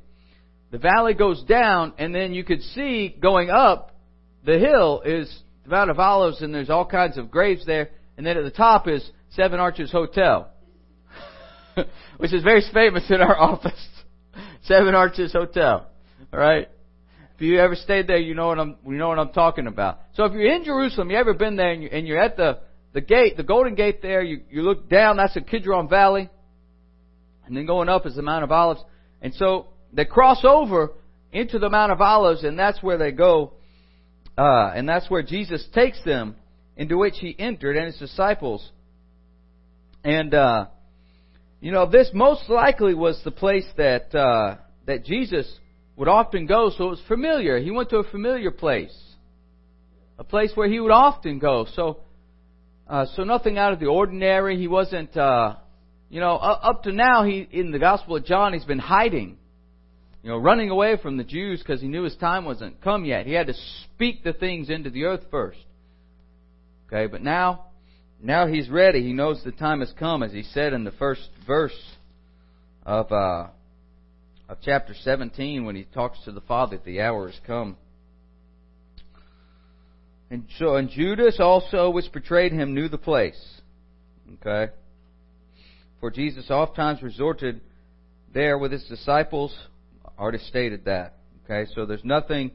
the 0.70 0.76
valley 0.76 1.14
goes 1.14 1.42
down, 1.44 1.94
and 1.96 2.14
then 2.14 2.34
you 2.34 2.44
could 2.44 2.60
see 2.60 3.08
going 3.08 3.48
up 3.48 3.96
the 4.44 4.58
hill 4.58 5.00
is 5.04 5.34
the 5.64 5.70
Mount 5.70 5.90
of 5.90 5.98
Olives, 5.98 6.42
and 6.42 6.54
there's 6.54 6.70
all 6.70 6.86
kinds 6.86 7.18
of 7.18 7.30
graves 7.30 7.64
there. 7.66 7.90
And 8.16 8.26
then 8.26 8.36
at 8.36 8.44
the 8.44 8.50
top 8.50 8.88
is 8.88 9.08
Seven 9.30 9.60
Arches 9.60 9.90
Hotel, 9.90 10.50
which 12.18 12.32
is 12.32 12.42
very 12.42 12.62
famous 12.72 13.04
in 13.10 13.20
our 13.20 13.36
office. 13.40 13.88
Seven 14.64 14.94
Arches 14.94 15.32
Hotel. 15.32 15.86
All 16.32 16.38
right. 16.38 16.68
If 17.34 17.40
you 17.40 17.58
ever 17.58 17.74
stayed 17.74 18.06
there, 18.06 18.18
you 18.18 18.34
know 18.34 18.48
what 18.48 18.58
I'm 18.58 18.76
you 18.86 18.92
know 18.92 19.08
what 19.08 19.18
I'm 19.18 19.32
talking 19.32 19.66
about. 19.66 20.00
So 20.14 20.24
if 20.24 20.32
you're 20.32 20.54
in 20.54 20.64
Jerusalem, 20.64 21.10
you 21.10 21.16
ever 21.16 21.34
been 21.34 21.56
there, 21.56 21.72
and, 21.72 21.82
you, 21.82 21.88
and 21.90 22.06
you're 22.06 22.20
at 22.20 22.36
the 22.36 22.60
the 22.92 23.00
gate, 23.00 23.36
the 23.36 23.42
Golden 23.42 23.74
Gate 23.74 24.02
there, 24.02 24.22
you 24.22 24.42
you 24.50 24.62
look 24.62 24.88
down. 24.88 25.16
That's 25.16 25.34
the 25.34 25.40
Kidron 25.40 25.88
Valley. 25.88 26.30
And 27.46 27.56
then 27.56 27.66
going 27.66 27.88
up 27.88 28.06
is 28.06 28.14
the 28.14 28.22
Mount 28.22 28.44
of 28.44 28.52
Olives. 28.52 28.82
And 29.20 29.34
so 29.34 29.68
they 29.92 30.04
cross 30.04 30.44
over 30.44 30.92
into 31.32 31.58
the 31.58 31.68
Mount 31.68 31.90
of 31.90 32.00
Olives, 32.00 32.44
and 32.44 32.58
that's 32.58 32.82
where 32.82 32.98
they 32.98 33.10
go. 33.10 33.54
Uh, 34.36 34.72
and 34.74 34.88
that's 34.88 35.10
where 35.10 35.22
Jesus 35.22 35.64
takes 35.74 36.02
them, 36.04 36.36
into 36.76 36.96
which 36.96 37.14
he 37.18 37.36
entered 37.38 37.76
and 37.76 37.86
his 37.86 37.98
disciples. 37.98 38.68
And, 40.04 40.32
uh, 40.34 40.66
you 41.60 41.70
know, 41.70 41.86
this 41.86 42.10
most 42.14 42.48
likely 42.48 42.94
was 42.94 43.20
the 43.24 43.30
place 43.30 43.66
that, 43.76 44.14
uh, 44.14 44.56
that 44.86 45.04
Jesus 45.04 45.50
would 45.96 46.08
often 46.08 46.46
go, 46.46 46.70
so 46.70 46.86
it 46.86 46.90
was 46.90 47.02
familiar. 47.06 47.60
He 47.60 47.70
went 47.70 47.90
to 47.90 47.98
a 47.98 48.04
familiar 48.04 48.50
place. 48.50 48.96
A 50.18 50.24
place 50.24 50.50
where 50.54 50.68
he 50.68 50.80
would 50.80 50.90
often 50.90 51.38
go. 51.38 51.66
So, 51.74 51.98
uh, 52.88 53.06
so 53.14 53.24
nothing 53.24 53.58
out 53.58 53.72
of 53.72 53.80
the 53.80 53.86
ordinary. 53.86 54.58
He 54.58 54.68
wasn't, 54.68 55.16
uh, 55.16 55.56
you 56.08 56.20
know, 56.20 56.36
up 56.36 56.82
to 56.84 56.92
now, 56.92 57.24
he 57.24 57.46
in 57.50 57.70
the 57.70 57.78
Gospel 57.78 58.16
of 58.16 58.24
John, 58.24 58.52
he's 58.52 58.64
been 58.64 58.78
hiding, 58.78 59.38
you 60.22 60.30
know, 60.30 60.38
running 60.38 60.70
away 60.70 60.96
from 60.96 61.16
the 61.16 61.24
Jews 61.24 61.60
because 61.60 61.80
he 61.80 61.88
knew 61.88 62.04
his 62.04 62.16
time 62.16 62.44
wasn't 62.44 62.80
come 62.80 63.04
yet. 63.04 63.26
He 63.26 63.32
had 63.32 63.48
to 63.48 63.54
speak 63.84 64.22
the 64.22 64.32
things 64.32 64.70
into 64.70 64.90
the 64.90 65.04
earth 65.04 65.24
first. 65.30 65.58
Okay, 66.86 67.06
but 67.06 67.22
now, 67.22 67.66
now 68.22 68.46
he's 68.46 68.68
ready. 68.68 69.02
He 69.02 69.12
knows 69.12 69.42
the 69.42 69.52
time 69.52 69.80
has 69.80 69.92
come, 69.98 70.22
as 70.22 70.32
he 70.32 70.42
said 70.42 70.72
in 70.72 70.84
the 70.84 70.92
first 70.92 71.28
verse 71.46 71.76
of 72.84 73.10
uh, 73.10 73.48
of 74.48 74.58
chapter 74.62 74.94
17 75.02 75.64
when 75.64 75.74
he 75.74 75.84
talks 75.84 76.18
to 76.24 76.32
the 76.32 76.42
Father 76.42 76.76
that 76.76 76.84
the 76.84 77.00
hour 77.00 77.28
has 77.28 77.40
come. 77.46 77.76
And 80.30 80.44
so, 80.58 80.76
and 80.76 80.88
Judas 80.88 81.38
also, 81.40 81.90
which 81.90 82.12
betrayed 82.12 82.52
him, 82.52 82.74
knew 82.74 82.88
the 82.88 82.98
place. 82.98 83.40
Okay. 84.34 84.72
For 86.00 86.10
Jesus 86.10 86.50
oft 86.50 86.76
times 86.76 87.02
resorted 87.02 87.60
there 88.34 88.58
with 88.58 88.72
his 88.72 88.84
disciples. 88.84 89.56
Already 90.18 90.38
stated 90.38 90.84
that. 90.84 91.16
Okay, 91.44 91.70
so 91.74 91.86
there's 91.86 92.04
nothing, 92.04 92.52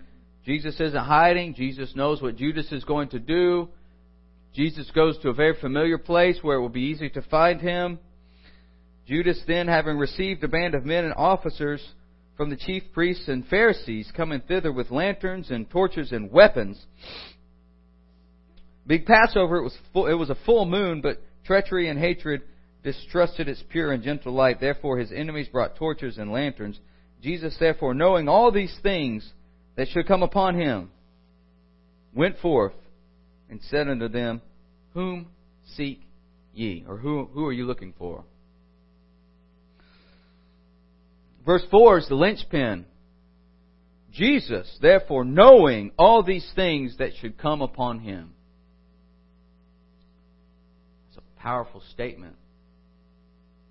Jesus 0.47 0.79
isn't 0.79 0.95
hiding. 0.95 1.55
Jesus 1.55 1.93
knows 1.93 2.21
what 2.21 2.37
Judas 2.37 2.71
is 2.71 2.85
going 2.85 3.09
to 3.09 3.19
do. 3.19 3.67
Jesus 4.55 4.89
goes 4.95 5.17
to 5.19 5.29
a 5.29 5.33
very 5.33 5.59
familiar 5.59 5.97
place 5.97 6.39
where 6.41 6.55
it 6.55 6.61
will 6.61 6.69
be 6.69 6.83
easy 6.83 7.09
to 7.09 7.21
find 7.23 7.59
him. 7.59 7.99
Judas 9.05 9.41
then, 9.45 9.67
having 9.67 9.97
received 9.97 10.43
a 10.45 10.47
band 10.47 10.73
of 10.73 10.85
men 10.85 11.03
and 11.03 11.13
officers 11.15 11.85
from 12.37 12.49
the 12.49 12.55
chief 12.55 12.83
priests 12.93 13.27
and 13.27 13.45
Pharisees, 13.47 14.09
coming 14.15 14.41
thither 14.47 14.71
with 14.71 14.89
lanterns 14.89 15.51
and 15.51 15.69
torches 15.69 16.13
and 16.13 16.31
weapons. 16.31 16.81
Big 18.85 19.05
Passover, 19.05 19.57
it 19.57 19.63
was 19.63 19.77
full, 19.91 20.07
it 20.07 20.13
was 20.13 20.29
a 20.29 20.37
full 20.45 20.65
moon, 20.65 21.01
but 21.01 21.21
treachery 21.45 21.89
and 21.89 21.99
hatred 21.99 22.41
distrusted 22.83 23.49
its 23.49 23.61
pure 23.69 23.91
and 23.91 24.01
gentle 24.01 24.33
light. 24.33 24.61
Therefore 24.61 24.97
his 24.97 25.11
enemies 25.11 25.49
brought 25.49 25.75
torches 25.75 26.17
and 26.17 26.31
lanterns. 26.31 26.79
Jesus, 27.21 27.55
therefore, 27.59 27.93
knowing 27.93 28.27
all 28.27 28.51
these 28.51 28.75
things 28.83 29.29
that 29.75 29.87
should 29.89 30.07
come 30.07 30.23
upon 30.23 30.59
him, 30.59 30.91
went 32.13 32.37
forth 32.39 32.73
and 33.49 33.61
said 33.69 33.87
unto 33.87 34.07
them, 34.07 34.41
Whom 34.93 35.27
seek 35.75 36.01
ye? 36.53 36.85
Or 36.87 36.97
who, 36.97 37.25
who 37.25 37.45
are 37.45 37.53
you 37.53 37.65
looking 37.65 37.93
for? 37.97 38.23
Verse 41.45 41.63
4 41.71 41.99
is 41.99 42.07
the 42.09 42.15
linchpin. 42.15 42.85
Jesus, 44.11 44.77
therefore, 44.81 45.23
knowing 45.23 45.91
all 45.97 46.23
these 46.23 46.49
things 46.55 46.97
that 46.97 47.11
should 47.21 47.37
come 47.37 47.61
upon 47.61 47.99
him. 47.99 48.33
It's 51.09 51.17
a 51.17 51.41
powerful 51.41 51.81
statement. 51.91 52.35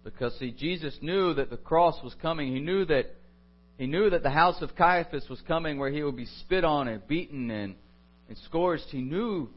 Because 0.05 0.39
see, 0.39 0.53
Jesus 0.53 0.97
knew 1.03 1.35
that 1.35 1.51
the 1.51 1.57
cross 1.57 1.97
was 2.03 2.15
coming. 2.23 2.55
He 2.55 2.61
knew 2.61 2.85
that 2.85 3.15
he 3.79 3.87
knew 3.87 4.09
that 4.11 4.23
the 4.23 4.31
house 4.31 4.63
of 4.63 4.75
Caiaphas 4.75 5.29
was 5.29 5.41
coming 5.43 5.79
where 5.79 5.91
he 5.91 6.03
would 6.03 6.17
be 6.17 6.27
spit 6.41 6.65
on 6.65 6.89
and 6.89 7.07
beaten 7.07 7.51
and, 7.51 7.75
and 8.29 8.39
scourged. 8.39 8.85
He 8.91 9.03
knew 9.03 9.51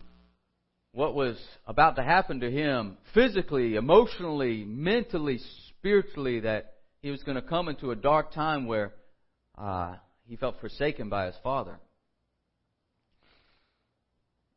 what 0.92 1.16
was 1.16 1.40
about 1.66 1.96
to 1.96 2.04
happen 2.04 2.42
to 2.42 2.52
him 2.52 2.98
physically, 3.14 3.76
emotionally, 3.76 4.66
mentally, 4.66 5.40
spiritually, 5.70 6.42
that 6.42 6.74
he 7.02 7.12
was 7.12 7.24
going 7.24 7.36
to 7.36 7.42
come 7.42 7.70
into 7.70 7.92
a 7.92 7.96
dark 7.96 8.34
time 8.34 8.66
where 8.66 8.92
uh, 9.58 9.96
he 10.28 10.36
felt 10.36 10.60
forsaken 10.60 11.08
by 11.08 11.28
his 11.28 11.36
father. 11.42 11.80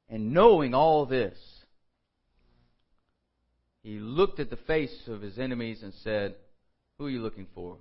And 0.08 0.32
knowing 0.32 0.74
all 0.74 1.06
this, 1.06 1.38
he 3.82 3.98
looked 3.98 4.40
at 4.40 4.50
the 4.50 4.56
face 4.56 5.06
of 5.06 5.22
his 5.22 5.38
enemies 5.38 5.82
and 5.82 5.92
said, 6.02 6.34
Who 6.98 7.06
are 7.06 7.10
you 7.10 7.22
looking 7.22 7.46
for? 7.54 7.76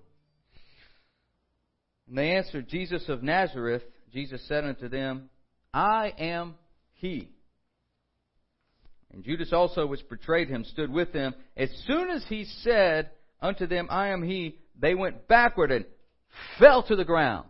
And 2.07 2.17
they 2.17 2.31
answered, 2.31 2.67
Jesus 2.67 3.07
of 3.09 3.23
Nazareth. 3.23 3.83
Jesus 4.13 4.45
said 4.47 4.65
unto 4.65 4.89
them, 4.89 5.29
I 5.73 6.13
am 6.17 6.55
he. 6.93 7.29
And 9.13 9.23
Judas 9.23 9.51
also, 9.51 9.85
which 9.85 10.07
betrayed 10.09 10.49
him, 10.49 10.63
stood 10.63 10.91
with 10.91 11.11
them. 11.13 11.33
As 11.57 11.69
soon 11.85 12.09
as 12.09 12.25
he 12.27 12.45
said 12.61 13.11
unto 13.41 13.67
them, 13.67 13.87
I 13.89 14.09
am 14.09 14.23
he, 14.23 14.57
they 14.79 14.95
went 14.95 15.27
backward 15.27 15.71
and 15.71 15.85
fell 16.59 16.83
to 16.83 16.95
the 16.95 17.05
ground. 17.05 17.47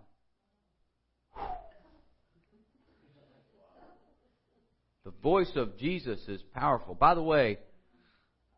The 5.04 5.12
voice 5.24 5.52
of 5.56 5.78
Jesus 5.78 6.20
is 6.28 6.42
powerful. 6.54 6.94
By 6.94 7.16
the 7.16 7.24
way, 7.24 7.60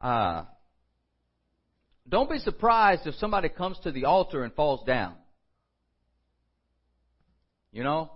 uh, 0.02 0.44
don't 2.08 2.30
be 2.30 2.40
surprised 2.40 3.08
if 3.08 3.16
somebody 3.16 3.50
comes 3.50 3.80
to 3.84 3.92
the 3.92 4.06
altar 4.06 4.44
and 4.44 4.54
falls 4.54 4.86
down. 4.86 5.16
You 7.74 7.84
know, 7.84 8.12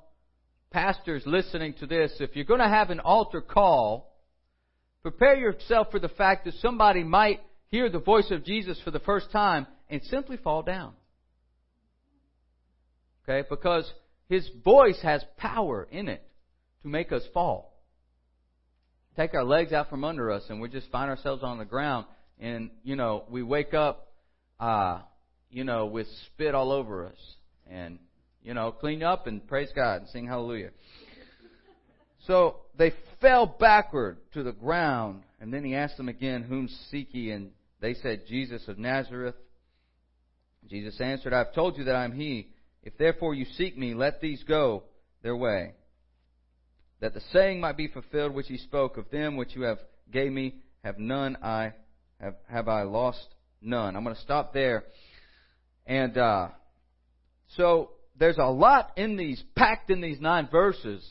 pastors 0.72 1.24
listening 1.26 1.74
to 1.80 1.88
this, 1.88 2.13
if 2.20 2.36
you're 2.36 2.46
going 2.46 2.62
to 2.62 2.70
have 2.70 2.91
an 2.91 3.00
altar 3.00 3.41
call, 3.41 4.15
prepare 5.02 5.36
yourself 5.36 5.88
for 5.91 6.00
the 6.00 6.10
fact 6.10 6.46
that 6.46 6.54
somebody 6.62 7.04
might 7.04 7.41
hear 7.70 7.89
the 7.89 8.00
voice 8.00 8.32
of 8.32 8.46
Jesus 8.46 8.80
for 8.86 8.91
the 8.91 9.00
first 9.00 9.32
time 9.32 9.67
and 9.89 10.02
simply 10.04 10.38
fall 10.38 10.62
down. 10.62 10.93
Okay? 13.28 13.46
Because 13.50 13.91
his 14.30 14.48
voice 14.63 15.00
has 15.02 15.24
power 15.38 15.88
in 15.91 16.08
it 16.08 16.24
to 16.84 16.88
make 16.88 17.12
us 17.12 17.24
fall 17.34 17.74
take 19.17 19.34
our 19.34 19.43
legs 19.43 19.74
out 19.74 19.89
from 19.89 20.04
under 20.04 20.32
us 20.32 20.43
and 20.50 20.62
we 20.62 20.70
just 20.70 20.89
find 20.91 21.10
ourselves 21.10 21.43
on 21.43 21.58
the 21.58 21.65
ground 21.65 22.06
and, 22.39 22.70
you 22.84 22.96
know, 22.96 23.24
we 23.30 23.41
wake 23.41 23.74
up, 23.74 24.13
uh, 24.60 25.00
you 25.50 25.63
know, 25.63 25.88
with 25.88 26.08
spit 26.28 26.54
all 26.54 26.72
over 26.72 27.08
us 27.08 27.36
and, 27.70 27.98
you 28.47 28.53
know, 28.53 28.71
clean 28.71 29.03
up 29.03 29.27
and 29.27 29.45
praise 29.45 29.67
God 29.75 30.01
and 30.01 30.10
sing 30.10 30.25
hallelujah. 30.25 30.69
So 32.27 32.55
they 32.77 32.93
fell 33.19 33.45
backward 33.45 34.19
to 34.36 34.41
the 34.41 34.53
ground 34.53 35.23
and 35.41 35.53
then 35.53 35.65
he 35.65 35.75
asked 35.75 35.97
them 35.97 36.07
again, 36.07 36.43
whom 36.43 36.69
seek 36.89 37.10
ye? 37.12 37.31
And 37.31 37.51
they 37.81 37.93
said, 37.95 38.25
Jesus 38.25 38.65
of 38.69 38.79
Nazareth. 38.79 39.36
Jesus 40.69 40.99
answered, 41.01 41.33
I 41.33 41.39
have 41.39 41.53
told 41.53 41.77
you 41.77 41.83
that 41.83 41.95
I 41.95 42.05
am 42.05 42.13
he. 42.13 42.47
If 42.83 42.97
therefore 42.97 43.33
you 43.33 43.45
seek 43.57 43.77
me, 43.77 43.93
let 43.93 44.21
these 44.21 44.41
go 44.43 44.83
their 45.23 45.36
way 45.36 45.73
that 47.01 47.13
the 47.13 47.21
saying 47.33 47.60
might 47.60 47.75
be 47.75 47.89
fulfilled 47.89 48.33
which 48.33 48.47
he 48.47 48.57
spoke 48.57 48.95
of 48.95 49.10
them 49.12 49.36
which 49.36 49.55
you 49.55 49.63
have 49.63 49.79
gave 50.12 50.31
me 50.31 50.55
have 50.86 50.97
none 50.97 51.38
I 51.43 51.73
have 52.21 52.36
have 52.47 52.69
I 52.69 52.83
lost 52.83 53.27
none. 53.62 53.97
I'm 53.97 54.05
going 54.05 54.15
to 54.15 54.21
stop 54.21 54.53
there. 54.53 54.86
And 55.86 56.17
uh, 56.17 56.47
so 57.57 57.91
there's 58.19 58.38
a 58.38 58.45
lot 58.45 58.91
in 58.97 59.17
these 59.17 59.43
packed 59.56 59.89
in 59.89 60.01
these 60.01 60.19
nine 60.19 60.47
verses, 60.51 61.08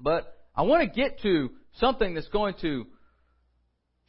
but 0.00 0.36
I 0.54 0.62
want 0.62 0.82
to 0.82 1.00
get 1.00 1.20
to 1.22 1.50
something 1.78 2.14
that's 2.14 2.28
going 2.28 2.54
to 2.62 2.86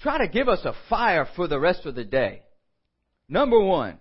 try 0.01 0.19
to 0.19 0.27
give 0.27 0.47
us 0.47 0.63
a 0.63 0.73
fire 0.89 1.27
for 1.35 1.47
the 1.47 1.59
rest 1.59 1.85
of 1.85 1.95
the 1.95 2.03
day. 2.03 2.43
Number 3.27 3.59
one, 3.59 3.99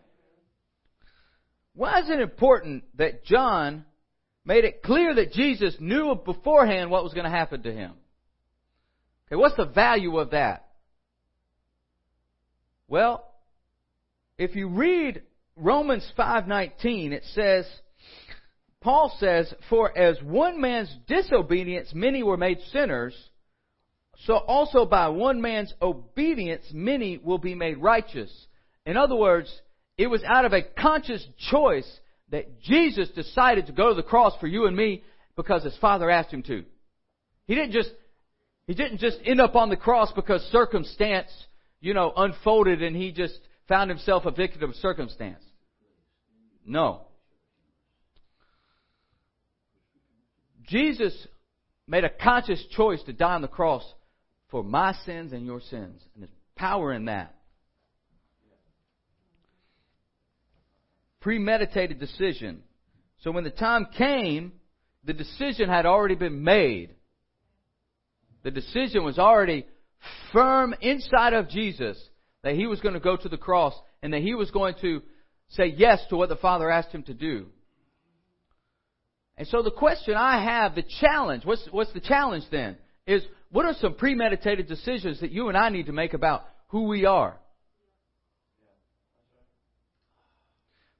why 1.74 2.00
is 2.00 2.10
it 2.10 2.20
important 2.20 2.84
that 2.96 3.24
John 3.24 3.84
made 4.46 4.64
it 4.64 4.82
clear 4.82 5.14
that 5.16 5.32
Jesus 5.32 5.76
knew 5.80 6.14
beforehand 6.14 6.90
what 6.90 7.02
was 7.02 7.12
going 7.12 7.24
to 7.24 7.36
happen 7.36 7.64
to 7.64 7.72
him. 7.72 7.92
Okay, 9.26 9.36
what's 9.36 9.56
the 9.56 9.66
value 9.66 10.16
of 10.18 10.30
that? 10.30 10.68
Well, 12.88 13.28
if 14.38 14.54
you 14.54 14.68
read 14.68 15.22
Romans 15.56 16.08
5:19, 16.16 17.12
it 17.12 17.24
says 17.32 17.66
Paul 18.86 19.08
says, 19.18 19.52
"For 19.68 19.90
as 19.98 20.22
one 20.22 20.60
man's 20.60 20.96
disobedience 21.08 21.92
many 21.92 22.22
were 22.22 22.36
made 22.36 22.60
sinners, 22.70 23.16
so 24.18 24.36
also 24.36 24.86
by 24.86 25.08
one 25.08 25.40
man's 25.40 25.74
obedience 25.82 26.72
many 26.72 27.18
will 27.18 27.38
be 27.38 27.56
made 27.56 27.78
righteous." 27.78 28.30
In 28.84 28.96
other 28.96 29.16
words, 29.16 29.50
it 29.98 30.06
was 30.06 30.22
out 30.22 30.44
of 30.44 30.52
a 30.52 30.62
conscious 30.62 31.26
choice 31.50 32.00
that 32.28 32.60
Jesus 32.60 33.08
decided 33.08 33.66
to 33.66 33.72
go 33.72 33.88
to 33.88 33.94
the 33.96 34.04
cross 34.04 34.36
for 34.38 34.46
you 34.46 34.68
and 34.68 34.76
me 34.76 35.02
because 35.34 35.64
his 35.64 35.76
father 35.78 36.08
asked 36.08 36.32
him 36.32 36.44
to. 36.44 36.64
He 37.48 37.56
didn't 37.56 37.72
just, 37.72 37.90
he 38.68 38.74
didn't 38.74 38.98
just 38.98 39.18
end 39.24 39.40
up 39.40 39.56
on 39.56 39.68
the 39.68 39.76
cross 39.76 40.12
because 40.12 40.42
circumstance, 40.52 41.32
you 41.80 41.92
know, 41.92 42.12
unfolded 42.16 42.84
and 42.84 42.94
he 42.94 43.10
just 43.10 43.36
found 43.66 43.90
himself 43.90 44.26
a 44.26 44.30
victim 44.30 44.70
of 44.70 44.76
circumstance. 44.76 45.42
No. 46.64 47.05
Jesus 50.66 51.14
made 51.86 52.04
a 52.04 52.10
conscious 52.10 52.64
choice 52.70 53.02
to 53.04 53.12
die 53.12 53.34
on 53.34 53.42
the 53.42 53.48
cross 53.48 53.84
for 54.50 54.64
my 54.64 54.92
sins 55.04 55.32
and 55.32 55.46
your 55.46 55.60
sins. 55.60 56.00
And 56.14 56.22
there's 56.22 56.30
power 56.56 56.92
in 56.92 57.06
that. 57.06 57.34
Premeditated 61.20 61.98
decision. 61.98 62.62
So 63.22 63.32
when 63.32 63.44
the 63.44 63.50
time 63.50 63.86
came, 63.96 64.52
the 65.04 65.12
decision 65.12 65.68
had 65.68 65.86
already 65.86 66.14
been 66.14 66.42
made. 66.42 66.90
The 68.42 68.50
decision 68.50 69.04
was 69.04 69.18
already 69.18 69.66
firm 70.32 70.74
inside 70.80 71.32
of 71.32 71.48
Jesus 71.48 71.98
that 72.42 72.54
he 72.54 72.66
was 72.66 72.80
going 72.80 72.94
to 72.94 73.00
go 73.00 73.16
to 73.16 73.28
the 73.28 73.36
cross 73.36 73.74
and 74.02 74.12
that 74.12 74.22
he 74.22 74.34
was 74.34 74.50
going 74.50 74.74
to 74.82 75.02
say 75.48 75.66
yes 75.66 76.00
to 76.10 76.16
what 76.16 76.28
the 76.28 76.36
Father 76.36 76.70
asked 76.70 76.90
him 76.92 77.02
to 77.04 77.14
do. 77.14 77.46
And 79.38 79.46
so 79.48 79.62
the 79.62 79.70
question 79.70 80.14
I 80.14 80.42
have, 80.42 80.74
the 80.74 80.84
challenge, 81.00 81.44
what's, 81.44 81.66
what's 81.70 81.92
the 81.92 82.00
challenge 82.00 82.44
then? 82.50 82.76
Is 83.06 83.22
what 83.50 83.66
are 83.66 83.74
some 83.80 83.94
premeditated 83.94 84.66
decisions 84.66 85.20
that 85.20 85.30
you 85.30 85.48
and 85.48 85.56
I 85.56 85.68
need 85.68 85.86
to 85.86 85.92
make 85.92 86.14
about 86.14 86.44
who 86.68 86.84
we 86.84 87.04
are? 87.04 87.36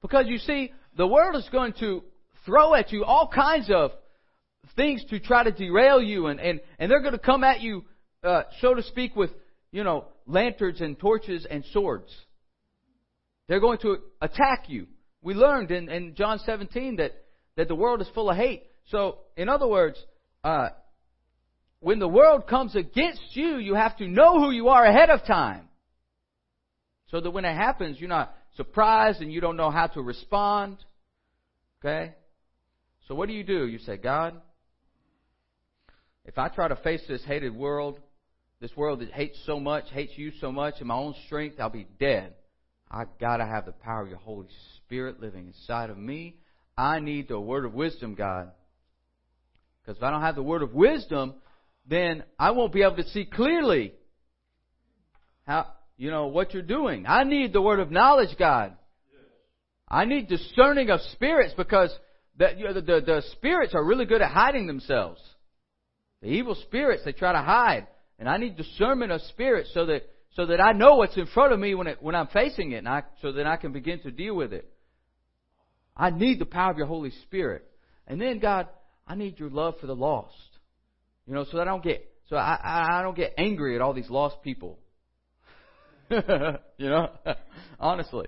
Because 0.02 0.26
you 0.28 0.38
see, 0.38 0.72
the 0.96 1.06
world 1.06 1.34
is 1.36 1.48
going 1.50 1.72
to 1.80 2.02
throw 2.44 2.74
at 2.74 2.92
you 2.92 3.04
all 3.04 3.28
kinds 3.28 3.70
of 3.74 3.90
things 4.76 5.04
to 5.10 5.18
try 5.18 5.42
to 5.42 5.50
derail 5.50 6.00
you, 6.00 6.26
and, 6.26 6.38
and, 6.38 6.60
and 6.78 6.90
they're 6.90 7.00
going 7.00 7.12
to 7.12 7.18
come 7.18 7.42
at 7.42 7.60
you, 7.60 7.84
uh, 8.22 8.42
so 8.60 8.74
to 8.74 8.82
speak, 8.82 9.16
with, 9.16 9.30
you 9.72 9.82
know, 9.82 10.04
lanterns 10.26 10.80
and 10.80 10.98
torches 10.98 11.46
and 11.50 11.64
swords. 11.72 12.14
They're 13.48 13.60
going 13.60 13.78
to 13.78 13.98
attack 14.20 14.64
you. 14.68 14.86
We 15.22 15.34
learned 15.34 15.70
in, 15.70 15.88
in 15.88 16.14
John 16.14 16.38
17 16.44 16.96
that 16.96 17.12
that 17.56 17.68
the 17.68 17.74
world 17.74 18.00
is 18.00 18.08
full 18.14 18.30
of 18.30 18.36
hate. 18.36 18.64
So, 18.90 19.18
in 19.36 19.48
other 19.48 19.66
words, 19.66 20.02
uh, 20.44 20.68
when 21.80 21.98
the 21.98 22.08
world 22.08 22.46
comes 22.46 22.76
against 22.76 23.22
you, 23.32 23.56
you 23.58 23.74
have 23.74 23.96
to 23.98 24.06
know 24.06 24.38
who 24.40 24.50
you 24.50 24.68
are 24.68 24.84
ahead 24.84 25.10
of 25.10 25.24
time. 25.26 25.68
So 27.10 27.20
that 27.20 27.30
when 27.30 27.44
it 27.44 27.54
happens, 27.54 27.98
you're 27.98 28.08
not 28.08 28.34
surprised 28.56 29.20
and 29.20 29.32
you 29.32 29.40
don't 29.40 29.56
know 29.56 29.70
how 29.70 29.86
to 29.88 30.02
respond. 30.02 30.78
Okay? 31.80 32.14
So 33.08 33.14
what 33.14 33.28
do 33.28 33.34
you 33.34 33.44
do? 33.44 33.66
You 33.66 33.78
say, 33.78 33.96
God, 33.96 34.40
if 36.24 36.38
I 36.38 36.48
try 36.48 36.68
to 36.68 36.76
face 36.76 37.02
this 37.08 37.22
hated 37.24 37.54
world, 37.54 38.00
this 38.60 38.74
world 38.76 39.00
that 39.00 39.12
hates 39.12 39.38
so 39.46 39.60
much, 39.60 39.84
hates 39.90 40.12
you 40.16 40.32
so 40.40 40.50
much, 40.50 40.80
in 40.80 40.86
my 40.88 40.96
own 40.96 41.14
strength, 41.26 41.60
I'll 41.60 41.70
be 41.70 41.86
dead. 42.00 42.34
I 42.90 43.04
gotta 43.20 43.44
have 43.44 43.66
the 43.66 43.72
power 43.72 44.02
of 44.02 44.08
your 44.08 44.18
Holy 44.18 44.48
Spirit 44.78 45.20
living 45.20 45.46
inside 45.46 45.90
of 45.90 45.98
me 45.98 46.36
I 46.76 47.00
need 47.00 47.28
the 47.28 47.40
word 47.40 47.64
of 47.64 47.74
wisdom, 47.74 48.14
God. 48.14 48.50
Because 49.82 49.96
if 49.96 50.02
I 50.02 50.10
don't 50.10 50.22
have 50.22 50.34
the 50.34 50.42
word 50.42 50.62
of 50.62 50.74
wisdom, 50.74 51.34
then 51.88 52.24
I 52.38 52.50
won't 52.50 52.72
be 52.72 52.82
able 52.82 52.96
to 52.96 53.08
see 53.10 53.24
clearly 53.24 53.92
how, 55.46 55.66
you 55.96 56.10
know, 56.10 56.26
what 56.26 56.52
you're 56.52 56.62
doing. 56.62 57.06
I 57.06 57.24
need 57.24 57.52
the 57.52 57.62
word 57.62 57.80
of 57.80 57.90
knowledge, 57.90 58.36
God. 58.38 58.76
I 59.88 60.04
need 60.04 60.28
discerning 60.28 60.90
of 60.90 61.00
spirits 61.12 61.54
because 61.56 61.96
the, 62.36 62.48
the, 62.74 62.80
the, 62.80 63.00
the 63.00 63.22
spirits 63.32 63.74
are 63.74 63.84
really 63.84 64.04
good 64.04 64.20
at 64.20 64.30
hiding 64.30 64.66
themselves. 64.66 65.20
The 66.22 66.28
evil 66.28 66.56
spirits, 66.56 67.04
they 67.04 67.12
try 67.12 67.32
to 67.32 67.38
hide. 67.38 67.86
And 68.18 68.28
I 68.28 68.38
need 68.38 68.56
discernment 68.56 69.12
of 69.12 69.20
spirits 69.22 69.70
so 69.72 69.86
that, 69.86 70.02
so 70.34 70.46
that 70.46 70.60
I 70.60 70.72
know 70.72 70.96
what's 70.96 71.16
in 71.16 71.26
front 71.26 71.52
of 71.52 71.60
me 71.60 71.74
when, 71.74 71.86
it, 71.86 72.02
when 72.02 72.14
I'm 72.14 72.26
facing 72.28 72.72
it 72.72 72.78
and 72.78 72.88
I, 72.88 73.04
so 73.22 73.32
that 73.32 73.46
I 73.46 73.56
can 73.56 73.72
begin 73.72 74.00
to 74.00 74.10
deal 74.10 74.34
with 74.34 74.52
it. 74.52 74.68
I 75.96 76.10
need 76.10 76.38
the 76.38 76.46
power 76.46 76.70
of 76.70 76.78
your 76.78 76.86
Holy 76.86 77.10
Spirit. 77.22 77.64
And 78.06 78.20
then, 78.20 78.38
God, 78.38 78.68
I 79.06 79.14
need 79.14 79.38
your 79.38 79.50
love 79.50 79.74
for 79.80 79.86
the 79.86 79.94
lost. 79.94 80.34
You 81.26 81.34
know, 81.34 81.44
so 81.50 81.56
that 81.56 81.62
I 81.62 81.70
don't 81.70 81.82
get, 81.82 82.08
so 82.28 82.36
I, 82.36 82.98
I 82.98 83.02
don't 83.02 83.16
get 83.16 83.34
angry 83.38 83.74
at 83.74 83.80
all 83.80 83.94
these 83.94 84.10
lost 84.10 84.42
people. 84.42 84.78
you 86.10 86.20
know, 86.78 87.10
honestly. 87.80 88.26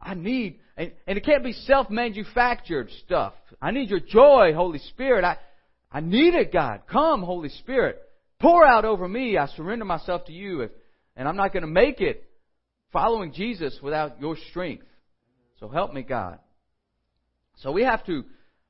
I 0.00 0.14
need, 0.14 0.60
and, 0.76 0.92
and 1.06 1.18
it 1.18 1.24
can't 1.24 1.42
be 1.42 1.52
self-manufactured 1.52 2.90
stuff. 3.04 3.32
I 3.60 3.70
need 3.72 3.90
your 3.90 4.00
joy, 4.00 4.52
Holy 4.54 4.78
Spirit. 4.90 5.24
I, 5.24 5.38
I 5.90 6.00
need 6.00 6.34
it, 6.34 6.52
God. 6.52 6.82
Come, 6.90 7.22
Holy 7.22 7.48
Spirit. 7.48 8.00
Pour 8.38 8.64
out 8.64 8.84
over 8.84 9.08
me. 9.08 9.38
I 9.38 9.46
surrender 9.46 9.84
myself 9.84 10.26
to 10.26 10.32
you. 10.32 10.60
If, 10.60 10.70
and 11.16 11.26
I'm 11.26 11.36
not 11.36 11.52
going 11.52 11.62
to 11.62 11.68
make 11.68 12.00
it 12.00 12.24
following 12.92 13.32
Jesus 13.32 13.78
without 13.82 14.20
your 14.20 14.36
strength. 14.50 14.84
So 15.58 15.68
help 15.68 15.92
me, 15.92 16.02
God. 16.02 16.38
So 17.56 17.72
we 17.72 17.82
have 17.82 18.04
to, 18.06 18.24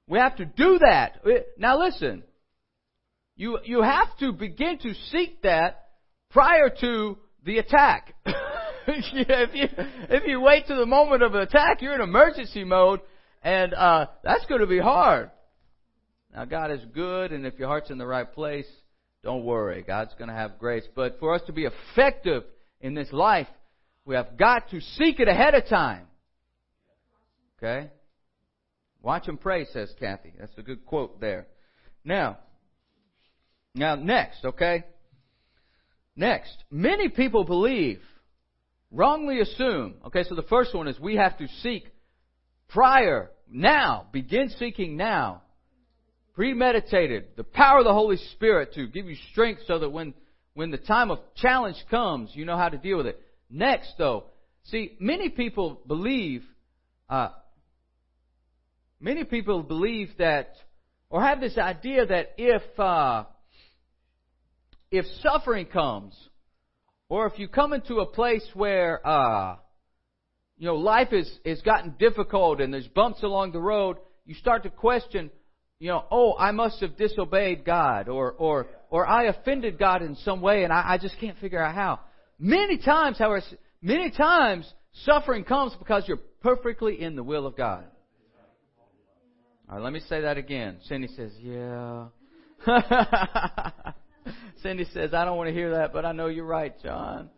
we 0.07 0.18
have 0.18 0.37
to 0.37 0.44
do 0.44 0.79
that. 0.79 1.22
Now 1.59 1.79
listen, 1.79 2.22
you, 3.37 3.59
you 3.64 3.83
have 3.83 4.16
to 4.18 4.33
begin 4.33 4.79
to 4.79 4.94
seek 5.11 5.42
that 5.42 5.88
prior 6.31 6.70
to 6.81 7.18
the 7.44 7.59
attack. 7.59 8.14
if 8.87 9.55
you, 9.55 9.68
if 10.09 10.27
you 10.27 10.40
wait 10.40 10.66
to 10.68 10.75
the 10.75 10.87
moment 10.87 11.22
of 11.22 11.35
attack, 11.35 11.83
you're 11.83 11.94
in 11.94 12.01
emergency 12.01 12.64
mode, 12.64 13.01
and, 13.42 13.75
uh, 13.75 14.07
that's 14.25 14.46
going 14.46 14.61
to 14.61 14.66
be 14.66 14.79
hard. 14.79 15.31
Now 16.35 16.44
God 16.44 16.70
is 16.70 16.81
good, 16.94 17.33
and 17.33 17.46
if 17.46 17.59
your 17.59 17.68
heart's 17.68 17.90
in 17.90 17.99
the 17.99 18.07
right 18.07 18.31
place, 18.31 18.66
don't 19.22 19.44
worry. 19.44 19.83
God's 19.83 20.14
going 20.18 20.29
to 20.29 20.35
have 20.35 20.59
grace. 20.59 20.85
But 20.94 21.18
for 21.18 21.35
us 21.35 21.42
to 21.46 21.53
be 21.53 21.66
effective 21.66 22.44
in 22.81 22.94
this 22.94 23.12
life, 23.12 23.49
we 24.05 24.14
have 24.14 24.37
got 24.37 24.70
to 24.70 24.81
seek 24.81 25.18
it 25.18 25.29
ahead 25.29 25.55
of 25.55 25.66
time. 25.66 26.07
Okay? 27.59 27.90
Watch 29.06 29.28
and 29.28 29.40
pray, 29.40 29.66
says 29.66 29.88
Kathy. 30.00 30.32
That's 30.36 30.58
a 30.58 30.62
good 30.62 30.84
quote 30.84 31.20
there. 31.20 31.46
Now, 32.04 32.38
now 33.72 33.94
next, 33.94 34.44
okay? 34.44 34.82
Next, 36.16 36.56
many 36.72 37.08
people 37.08 37.44
believe, 37.44 38.00
wrongly 38.90 39.38
assume, 39.38 39.94
okay, 40.06 40.24
so 40.24 40.34
the 40.34 40.42
first 40.42 40.74
one 40.74 40.88
is 40.88 40.98
we 40.98 41.14
have 41.14 41.38
to 41.38 41.46
seek 41.62 41.84
prior, 42.66 43.30
now, 43.48 44.08
begin 44.10 44.48
seeking 44.58 44.96
now, 44.96 45.42
premeditated, 46.34 47.26
the 47.36 47.44
power 47.44 47.78
of 47.78 47.84
the 47.84 47.92
Holy 47.92 48.16
Spirit 48.32 48.74
to 48.74 48.88
give 48.88 49.06
you 49.06 49.14
strength 49.30 49.60
so 49.68 49.78
that 49.78 49.90
when, 49.90 50.14
when 50.54 50.72
the 50.72 50.78
time 50.78 51.12
of 51.12 51.20
challenge 51.36 51.76
comes, 51.92 52.30
you 52.34 52.44
know 52.44 52.56
how 52.56 52.70
to 52.70 52.76
deal 52.76 52.96
with 52.96 53.06
it. 53.06 53.22
Next, 53.48 53.92
though, 53.98 54.24
see, 54.64 54.96
many 54.98 55.28
people 55.28 55.80
believe, 55.86 56.42
uh, 57.08 57.28
Many 59.00 59.24
people 59.24 59.62
believe 59.62 60.11
that, 60.18 60.56
or 61.11 61.22
have 61.22 61.40
this 61.40 61.59
idea 61.59 62.06
that 62.06 62.32
if, 62.38 62.62
uh, 62.78 63.24
if 64.90 65.04
suffering 65.22 65.66
comes, 65.66 66.14
or 67.09 67.26
if 67.26 67.38
you 67.38 67.46
come 67.46 67.72
into 67.72 67.96
a 67.96 68.06
place 68.06 68.46
where, 68.54 69.06
uh, 69.06 69.56
you 70.59 70.66
know, 70.66 70.76
life 70.76 71.12
is, 71.12 71.30
is 71.44 71.61
gotten 71.62 71.94
difficult 71.98 72.61
and 72.61 72.72
there's 72.72 72.88
bumps 72.88 73.22
along 73.22 73.52
the 73.52 73.61
road, 73.61 73.98
you 74.24 74.35
start 74.35 74.62
to 74.62 74.70
question, 74.70 75.30
you 75.78 75.88
know, 75.88 76.04
oh, 76.11 76.35
I 76.38 76.52
must 76.52 76.80
have 76.80 76.96
disobeyed 76.96 77.64
God, 77.64 78.09
or, 78.09 78.32
or, 78.32 78.66
or 78.88 79.06
I 79.06 79.24
offended 79.24 79.78
God 79.78 80.02
in 80.02 80.16
some 80.16 80.40
way 80.40 80.64
and 80.64 80.72
I, 80.72 80.94
I 80.94 80.98
just 80.98 81.18
can't 81.20 81.38
figure 81.38 81.62
out 81.62 81.74
how. 81.74 82.00
Many 82.38 82.78
times, 82.78 83.18
however, 83.18 83.44
many 83.82 84.11
times 84.11 84.72
suffering 85.04 85.44
comes 85.44 85.74
because 85.78 86.04
you're 86.09 86.20
perfectly 86.42 87.00
in 87.00 87.14
the 87.14 87.22
will 87.22 87.46
of 87.46 87.56
God. 87.56 87.85
All 89.68 89.76
right, 89.76 89.83
let 89.83 89.92
me 89.92 90.00
say 90.09 90.20
that 90.20 90.38
again. 90.38 90.79
Cindy 90.85 91.09
says, 91.09 91.33
Yeah. 91.40 92.07
Cindy 94.62 94.85
says, 94.92 95.12
I 95.12 95.24
don't 95.24 95.37
want 95.37 95.48
to 95.48 95.55
hear 95.55 95.72
that, 95.72 95.92
but 95.92 96.05
I 96.05 96.12
know 96.12 96.29
you're 96.29 96.44
right, 96.44 96.72
John. 96.83 97.31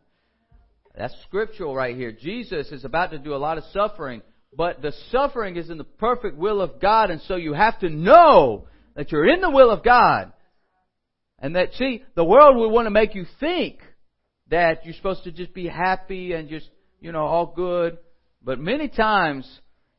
That's 0.94 1.14
scriptural 1.26 1.74
right 1.74 1.96
here. 1.96 2.12
Jesus 2.12 2.70
is 2.70 2.84
about 2.84 3.12
to 3.12 3.18
do 3.18 3.34
a 3.34 3.36
lot 3.36 3.56
of 3.56 3.64
suffering, 3.72 4.20
but 4.54 4.82
the 4.82 4.92
suffering 5.10 5.56
is 5.56 5.70
in 5.70 5.78
the 5.78 5.84
perfect 5.84 6.36
will 6.36 6.60
of 6.60 6.80
God, 6.80 7.10
and 7.10 7.22
so 7.22 7.36
you 7.36 7.54
have 7.54 7.78
to 7.80 7.88
know 7.88 8.66
that 8.94 9.10
you're 9.10 9.28
in 9.28 9.40
the 9.40 9.50
will 9.50 9.70
of 9.70 9.82
God. 9.82 10.32
And 11.38 11.56
that, 11.56 11.72
see, 11.74 12.02
the 12.14 12.24
world 12.24 12.56
would 12.56 12.70
want 12.70 12.86
to 12.86 12.90
make 12.90 13.14
you 13.14 13.24
think 13.40 13.78
that 14.50 14.84
you're 14.84 14.94
supposed 14.94 15.24
to 15.24 15.32
just 15.32 15.54
be 15.54 15.66
happy 15.66 16.32
and 16.32 16.48
just, 16.48 16.68
you 17.00 17.12
know, 17.12 17.24
all 17.24 17.46
good. 17.46 17.98
But 18.42 18.58
many 18.58 18.88
times, 18.88 19.48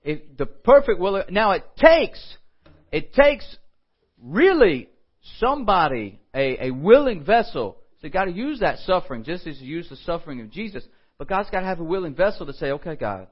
if 0.09 0.37
the 0.37 0.47
perfect 0.47 0.99
will. 0.99 1.23
Now 1.29 1.51
it 1.51 1.63
takes, 1.77 2.19
it 2.91 3.13
takes 3.13 3.45
really 4.19 4.89
somebody, 5.37 6.19
a, 6.33 6.69
a 6.69 6.71
willing 6.71 7.23
vessel. 7.23 7.77
So 8.01 8.07
you 8.07 8.09
got 8.09 8.25
to 8.25 8.31
use 8.31 8.61
that 8.61 8.79
suffering 8.79 9.23
just 9.23 9.45
as 9.45 9.61
you 9.61 9.67
use 9.67 9.87
the 9.87 9.97
suffering 9.97 10.41
of 10.41 10.49
Jesus. 10.49 10.83
But 11.19 11.27
God's 11.27 11.51
got 11.51 11.59
to 11.59 11.67
have 11.67 11.79
a 11.79 11.83
willing 11.83 12.15
vessel 12.15 12.47
to 12.47 12.53
say, 12.53 12.71
okay, 12.71 12.95
God, 12.95 13.27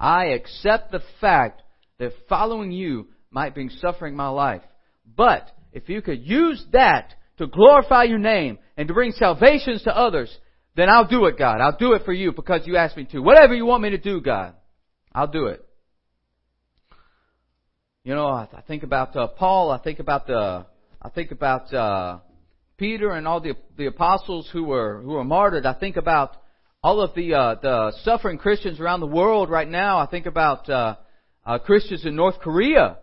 I 0.00 0.28
accept 0.28 0.90
the 0.90 1.02
fact 1.20 1.60
that 1.98 2.12
following 2.30 2.72
you 2.72 3.08
might 3.30 3.52
bring 3.52 3.68
suffering 3.68 4.16
my 4.16 4.28
life. 4.28 4.62
But 5.14 5.50
if 5.72 5.90
you 5.90 6.00
could 6.00 6.22
use 6.22 6.64
that 6.72 7.12
to 7.36 7.46
glorify 7.46 8.04
your 8.04 8.18
name 8.18 8.58
and 8.78 8.88
to 8.88 8.94
bring 8.94 9.12
salvations 9.12 9.82
to 9.82 9.94
others, 9.94 10.34
then 10.76 10.88
I'll 10.88 11.06
do 11.06 11.26
it, 11.26 11.36
God. 11.36 11.60
I'll 11.60 11.76
do 11.76 11.92
it 11.92 12.06
for 12.06 12.12
you 12.14 12.32
because 12.32 12.62
you 12.66 12.78
asked 12.78 12.96
me 12.96 13.04
to. 13.12 13.18
Whatever 13.18 13.54
you 13.54 13.66
want 13.66 13.82
me 13.82 13.90
to 13.90 13.98
do, 13.98 14.22
God, 14.22 14.54
I'll 15.12 15.26
do 15.26 15.46
it. 15.48 15.62
You 18.04 18.14
know, 18.14 18.26
I, 18.26 18.46
I 18.52 18.60
think 18.60 18.82
about 18.82 19.16
uh, 19.16 19.28
Paul. 19.28 19.70
I 19.70 19.78
think 19.78 19.98
about 19.98 20.26
the. 20.26 20.66
I 21.00 21.08
think 21.08 21.30
about 21.30 21.72
uh, 21.72 22.18
Peter 22.76 23.12
and 23.12 23.26
all 23.26 23.40
the 23.40 23.54
the 23.78 23.86
apostles 23.86 24.46
who 24.52 24.64
were 24.64 25.00
who 25.00 25.12
were 25.12 25.24
martyred. 25.24 25.64
I 25.64 25.72
think 25.72 25.96
about 25.96 26.36
all 26.82 27.00
of 27.00 27.14
the 27.14 27.32
uh, 27.32 27.54
the 27.62 27.92
suffering 28.02 28.36
Christians 28.36 28.78
around 28.78 29.00
the 29.00 29.06
world 29.06 29.48
right 29.48 29.66
now. 29.66 30.00
I 30.00 30.06
think 30.06 30.26
about 30.26 30.68
uh, 30.68 30.96
uh, 31.46 31.58
Christians 31.60 32.04
in 32.04 32.14
North 32.14 32.40
Korea. 32.40 32.98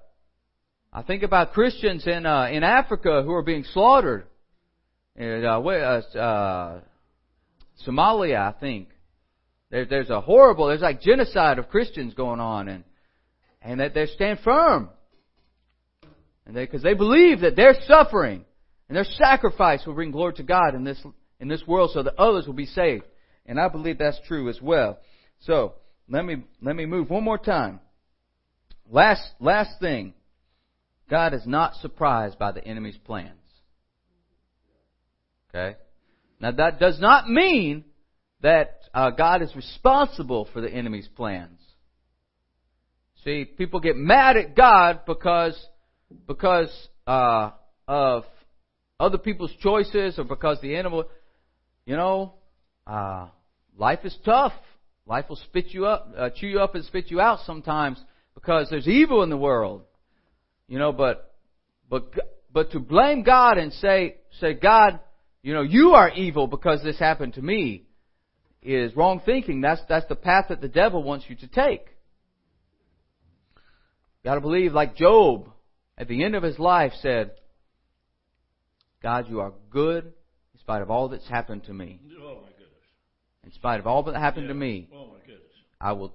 I 0.94 1.02
think 1.02 1.24
about 1.24 1.54
Christians 1.54 2.06
in 2.06 2.28
uh, 2.28 2.50
in 2.52 2.64
Africa 2.64 3.24
who 3.26 3.34
are 3.34 3.44
being 3.44 3.64
slaughtered. 3.74 4.28
In, 5.16 5.44
uh, 5.44 5.60
uh, 5.60 6.02
uh, 6.16 6.80
Somalia, 7.88 8.54
I 8.54 8.60
think. 8.60 8.90
There, 9.72 9.86
there's 9.86 10.12
a 10.12 10.22
horrible, 10.22 10.68
there's 10.68 10.82
like 10.82 11.02
genocide 11.02 11.58
of 11.58 11.70
Christians 11.70 12.14
going 12.14 12.40
on, 12.40 12.68
and 12.68 12.84
and 13.62 13.80
that 13.80 13.94
they 13.94 14.06
stand 14.08 14.40
firm, 14.44 14.90
and 16.46 16.56
they 16.56 16.66
because 16.66 16.84
they 16.84 16.94
believe 16.94 17.42
that 17.42 17.56
their 17.56 17.76
suffering 17.86 18.46
and 18.88 18.96
their 18.96 19.04
sacrifice 19.04 19.86
will 19.86 19.94
bring 19.94 20.12
glory 20.12 20.34
to 20.34 20.44
God 20.44 20.76
in 20.76 20.84
this 20.84 21.02
in 21.40 21.48
this 21.48 21.64
world, 21.66 21.92
so 21.94 22.04
that 22.04 22.16
others 22.20 22.46
will 22.46 22.54
be 22.54 22.66
saved. 22.66 23.06
And 23.46 23.60
I 23.60 23.68
believe 23.68 23.98
that's 23.98 24.20
true 24.28 24.50
as 24.50 24.62
well. 24.62 25.00
So 25.42 25.74
let 26.08 26.26
me 26.26 26.44
let 26.62 26.76
me 26.76 26.86
move 26.86 27.10
one 27.10 27.24
more 27.24 27.38
time. 27.38 27.80
Last 28.90 29.24
last 29.40 29.80
thing. 29.80 30.14
God 31.10 31.34
is 31.34 31.46
not 31.46 31.76
surprised 31.76 32.40
by 32.40 32.54
the 32.54 32.64
enemy's 32.66 32.98
plans. 32.98 33.36
Okay? 35.50 35.78
Now 36.40 36.52
that 36.52 36.80
does 36.80 37.02
not 37.02 37.30
mean 37.30 37.84
that 38.42 38.80
uh, 38.94 39.12
God 39.12 39.42
is 39.42 39.54
responsible 39.56 40.48
for 40.54 40.62
the 40.62 40.72
enemy's 40.72 41.10
plans. 41.10 41.60
See, 43.24 43.46
people 43.46 43.80
get 43.80 43.96
mad 43.96 44.36
at 44.36 44.56
God 44.56 45.02
because 45.06 45.56
because 46.28 46.70
uh, 47.06 47.52
of 47.88 48.24
other 49.00 49.20
people's 49.20 49.54
choices 49.62 50.18
or 50.18 50.24
because 50.24 50.60
the 50.62 50.76
animal, 50.76 51.06
you 51.86 51.96
know, 51.96 52.34
uh, 52.88 53.28
life 53.78 54.00
is 54.04 54.16
tough. 54.26 54.54
Life 55.06 55.26
will 55.30 55.36
spit 55.36 55.68
you 55.70 55.86
up, 55.86 56.10
uh, 56.18 56.30
chew 56.36 56.48
you 56.48 56.60
up, 56.60 56.76
and 56.76 56.86
spit 56.86 57.12
you 57.12 57.20
out 57.20 57.40
sometimes 57.46 58.00
because 58.34 58.70
there's 58.70 58.88
evil 58.88 59.24
in 59.24 59.30
the 59.30 59.38
world. 59.38 59.84
You 60.68 60.80
know, 60.80 60.92
but 60.92 61.36
but 61.90 62.12
but 62.52 62.72
to 62.72 62.80
blame 62.80 63.22
God 63.22 63.58
and 63.60 63.72
say 63.74 64.16
say 64.40 64.54
God, 64.54 65.00
you 65.44 65.54
know, 65.54 65.64
you 65.64 65.92
are 65.92 66.10
evil 66.10 66.48
because 66.48 66.82
this 66.84 66.98
happened 66.98 67.36
to 67.36 67.42
me 67.42 67.84
is 68.64 68.96
wrong 68.96 69.22
thinking. 69.24 69.62
That's 69.62 69.82
that's 69.88 70.08
the 70.08 70.16
path 70.16 70.46
that 70.50 70.62
the 70.62 70.68
devil 70.68 71.04
wants 71.04 71.26
you 71.28 71.36
to 71.36 71.48
take. 71.48 71.91
You 74.24 74.30
got 74.30 74.36
to 74.36 74.42
believe 74.42 74.74
like 74.74 74.96
Job 74.96 75.50
at 75.98 76.08
the 76.08 76.24
end 76.24 76.36
of 76.36 76.44
his 76.44 76.60
life 76.60 76.94
said, 77.02 77.32
God, 79.02 79.28
you 79.30 79.40
are 79.40 79.54
good 79.70 80.06
in 80.54 80.60
spite 80.60 80.82
of 80.82 80.92
all 80.92 81.10
that's 81.10 81.28
happened 81.28 81.64
to 81.66 81.74
me. 81.74 82.00
Oh 82.22 82.36
my 82.36 82.50
goodness. 82.50 82.68
In 83.44 83.52
spite 83.52 83.80
of 83.80 83.88
all 83.88 84.04
that 84.04 84.16
happened 84.16 84.50
to 84.50 84.54
me, 84.54 84.90
Oh 84.94 85.08
my 85.08 85.20
goodness. 85.20 85.42
I 85.80 85.94
will 85.94 86.14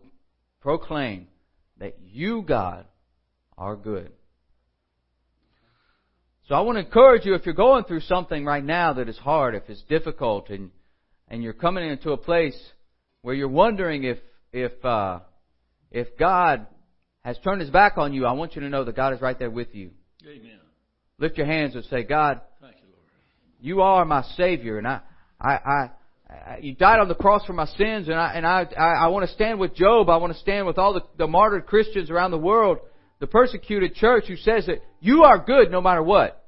proclaim 0.60 1.26
that 1.78 1.96
you, 2.00 2.42
God, 2.42 2.86
are 3.58 3.74
good. 3.74 4.12
So 6.48 6.54
I 6.54 6.60
want 6.60 6.76
to 6.76 6.84
encourage 6.84 7.24
you 7.24 7.34
if 7.34 7.44
you're 7.44 7.54
going 7.56 7.84
through 7.84 8.00
something 8.02 8.44
right 8.44 8.64
now 8.64 8.92
that 8.94 9.08
is 9.08 9.18
hard, 9.18 9.56
if 9.56 9.64
it's 9.68 9.82
difficult, 9.82 10.48
and 10.48 10.70
and 11.28 11.42
you're 11.42 11.52
coming 11.52 11.88
into 11.88 12.12
a 12.12 12.16
place 12.16 12.56
where 13.22 13.34
you're 13.34 13.48
wondering 13.48 14.04
if 14.04 14.18
if 14.52 14.84
uh, 14.84 15.20
if 15.90 16.16
God 16.16 16.68
has 17.26 17.36
turned 17.42 17.60
His 17.60 17.70
back 17.70 17.98
on 17.98 18.12
you, 18.12 18.24
I 18.24 18.32
want 18.32 18.54
you 18.54 18.62
to 18.62 18.68
know 18.68 18.84
that 18.84 18.94
God 18.94 19.12
is 19.12 19.20
right 19.20 19.36
there 19.36 19.50
with 19.50 19.74
you. 19.74 19.90
Amen. 20.24 20.60
Lift 21.18 21.36
your 21.36 21.46
hands 21.46 21.74
and 21.74 21.84
say, 21.86 22.04
God, 22.04 22.40
Thank 22.60 22.76
you, 22.76 22.86
Lord. 22.88 23.02
you 23.60 23.80
are 23.80 24.04
my 24.04 24.22
Savior, 24.36 24.78
and 24.78 24.86
I, 24.86 25.00
I, 25.40 25.50
I, 25.50 25.90
I 26.30 26.58
you 26.62 26.76
died 26.76 27.00
on 27.00 27.08
the 27.08 27.16
cross 27.16 27.44
for 27.44 27.52
my 27.52 27.66
sins, 27.66 28.06
and 28.06 28.14
I, 28.14 28.34
and 28.34 28.46
I, 28.46 28.68
I, 28.78 28.92
I 28.92 29.06
want 29.08 29.28
to 29.28 29.34
stand 29.34 29.58
with 29.58 29.74
Job. 29.74 30.08
I 30.08 30.18
want 30.18 30.34
to 30.34 30.38
stand 30.38 30.68
with 30.68 30.78
all 30.78 30.94
the, 30.94 31.00
the 31.18 31.26
martyred 31.26 31.66
Christians 31.66 32.10
around 32.10 32.30
the 32.30 32.38
world, 32.38 32.78
the 33.18 33.26
persecuted 33.26 33.96
church 33.96 34.26
who 34.28 34.36
says 34.36 34.66
that 34.66 34.78
you 35.00 35.24
are 35.24 35.44
good 35.44 35.72
no 35.72 35.80
matter 35.80 36.04
what. 36.04 36.44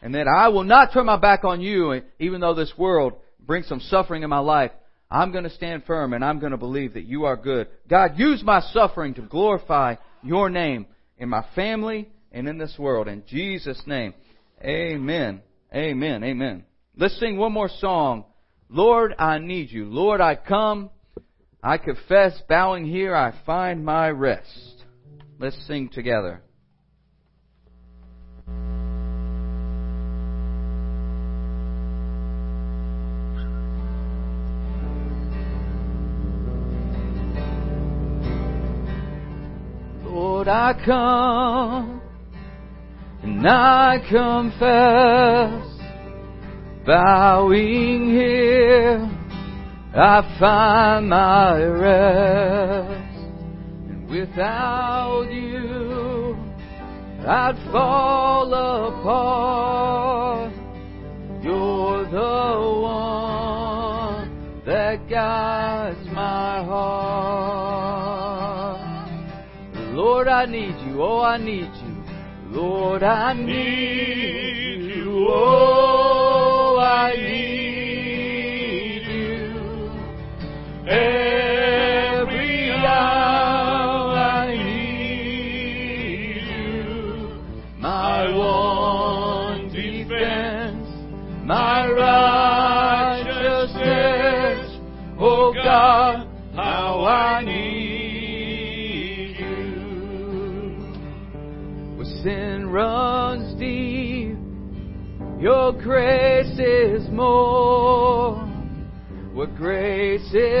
And 0.00 0.14
that 0.14 0.28
I 0.28 0.50
will 0.50 0.62
not 0.62 0.92
turn 0.92 1.06
my 1.06 1.16
back 1.16 1.42
on 1.42 1.60
you, 1.60 2.00
even 2.20 2.40
though 2.40 2.54
this 2.54 2.72
world 2.78 3.14
brings 3.44 3.66
some 3.66 3.80
suffering 3.80 4.22
in 4.22 4.30
my 4.30 4.38
life. 4.38 4.70
I'm 5.10 5.32
going 5.32 5.44
to 5.44 5.50
stand 5.50 5.84
firm 5.84 6.12
and 6.12 6.24
I'm 6.24 6.38
going 6.38 6.52
to 6.52 6.58
believe 6.58 6.94
that 6.94 7.04
you 7.04 7.24
are 7.24 7.36
good. 7.36 7.68
God, 7.88 8.18
use 8.18 8.42
my 8.42 8.60
suffering 8.60 9.14
to 9.14 9.22
glorify 9.22 9.96
your 10.22 10.50
name 10.50 10.86
in 11.16 11.28
my 11.28 11.44
family 11.54 12.08
and 12.32 12.48
in 12.48 12.58
this 12.58 12.76
world. 12.78 13.08
In 13.08 13.22
Jesus' 13.26 13.82
name. 13.86 14.14
Amen. 14.62 15.40
Amen. 15.74 16.24
Amen. 16.24 16.64
Let's 16.96 17.18
sing 17.18 17.38
one 17.38 17.52
more 17.52 17.70
song. 17.78 18.24
Lord, 18.68 19.14
I 19.18 19.38
need 19.38 19.70
you. 19.70 19.86
Lord, 19.86 20.20
I 20.20 20.34
come. 20.34 20.90
I 21.62 21.78
confess, 21.78 22.40
bowing 22.48 22.84
here, 22.84 23.16
I 23.16 23.34
find 23.44 23.84
my 23.84 24.10
rest. 24.10 24.84
Let's 25.40 25.56
sing 25.66 25.88
together. 25.88 26.42
I 40.48 40.72
come 40.84 42.00
and 43.22 43.46
I 43.46 43.98
confess, 44.08 45.64
bowing 46.86 48.10
here, 48.10 49.10
I 49.94 50.36
find 50.40 51.08
my 51.10 51.62
rest. 51.62 53.16
And 53.88 54.08
without 54.08 55.28
you, 55.30 56.36
I'd 57.26 57.58
fall 57.70 58.54
apart. 58.54 60.52
You're 61.42 62.04
the 62.04 62.60
one 62.82 64.62
that 64.64 65.08
guides 65.10 66.06
my 66.06 66.64
heart. 66.64 67.67
Lord, 69.98 70.28
I 70.28 70.46
need 70.46 70.76
you. 70.86 71.02
Oh, 71.02 71.22
I 71.22 71.38
need 71.38 71.72
you. 71.82 71.96
Lord, 72.52 73.02
I 73.02 73.32
need 73.32 74.94
you. 74.94 75.26
Oh, 75.28 76.78
I 76.78 77.16
need 77.16 77.67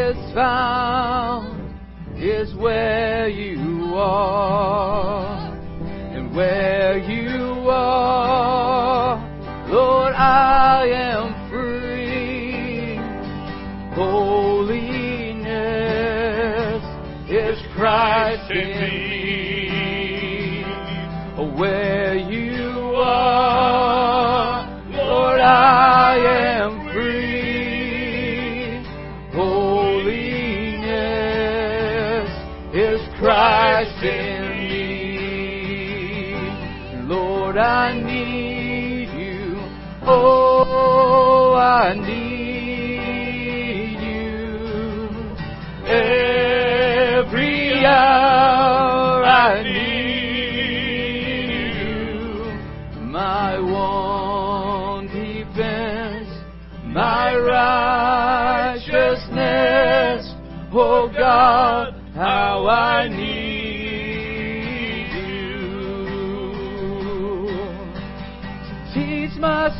is 0.08 0.32
found 0.32 1.76
is 2.16 2.54
where 2.54 3.28
you 3.28 3.94
are. 3.94 5.54
And 6.14 6.34
where 6.34 6.96
you 6.96 7.68
are, 7.68 9.18
Lord, 9.68 10.14
I 10.14 10.86
am 10.88 11.17
is 32.78 33.00
Christ 33.18 34.02
in 34.04 34.68
me. 34.70 36.34
Lord, 37.08 37.56
I 37.56 37.92
need 38.00 39.08
you. 39.18 39.56
Oh, 40.06 41.54
I 41.56 41.94
need 41.94 43.98
you. 43.98 45.08
Every 45.88 47.84
hour 47.84 49.24
I 49.24 49.62
need 49.64 49.78
you. 51.82 52.44
My 53.02 53.58
one 53.58 55.08
defense, 55.08 56.28
my 56.84 57.34
righteousness. 57.36 60.32
Oh 60.72 61.08
God, 61.12 61.97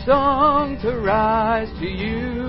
song 0.08 0.80
to 0.80 0.98
rise 1.00 1.68
to 1.80 1.86
you. 1.86 2.48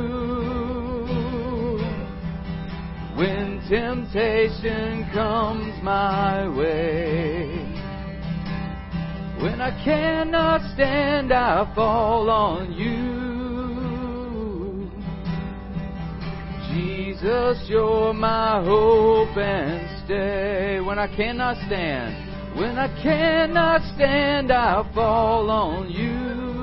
When 3.17 3.59
temptation 3.67 5.09
comes 5.13 5.83
my 5.83 6.47
way. 6.47 7.49
When 9.41 9.59
I 9.59 9.71
cannot 9.83 10.61
stand, 10.73 11.33
I 11.33 11.69
fall 11.75 12.29
on 12.29 12.71
you. 12.71 13.19
Jesus, 16.71 17.65
you're 17.67 18.13
my 18.13 18.63
hope 18.63 19.35
and 19.35 20.05
stay. 20.05 20.79
When 20.79 20.97
I 20.97 21.13
cannot 21.13 21.57
stand, 21.67 22.57
when 22.57 22.77
I 22.77 22.87
cannot 23.03 23.81
stand, 23.95 24.49
I 24.49 24.89
fall 24.93 25.49
on 25.51 25.89
you. 25.89 26.58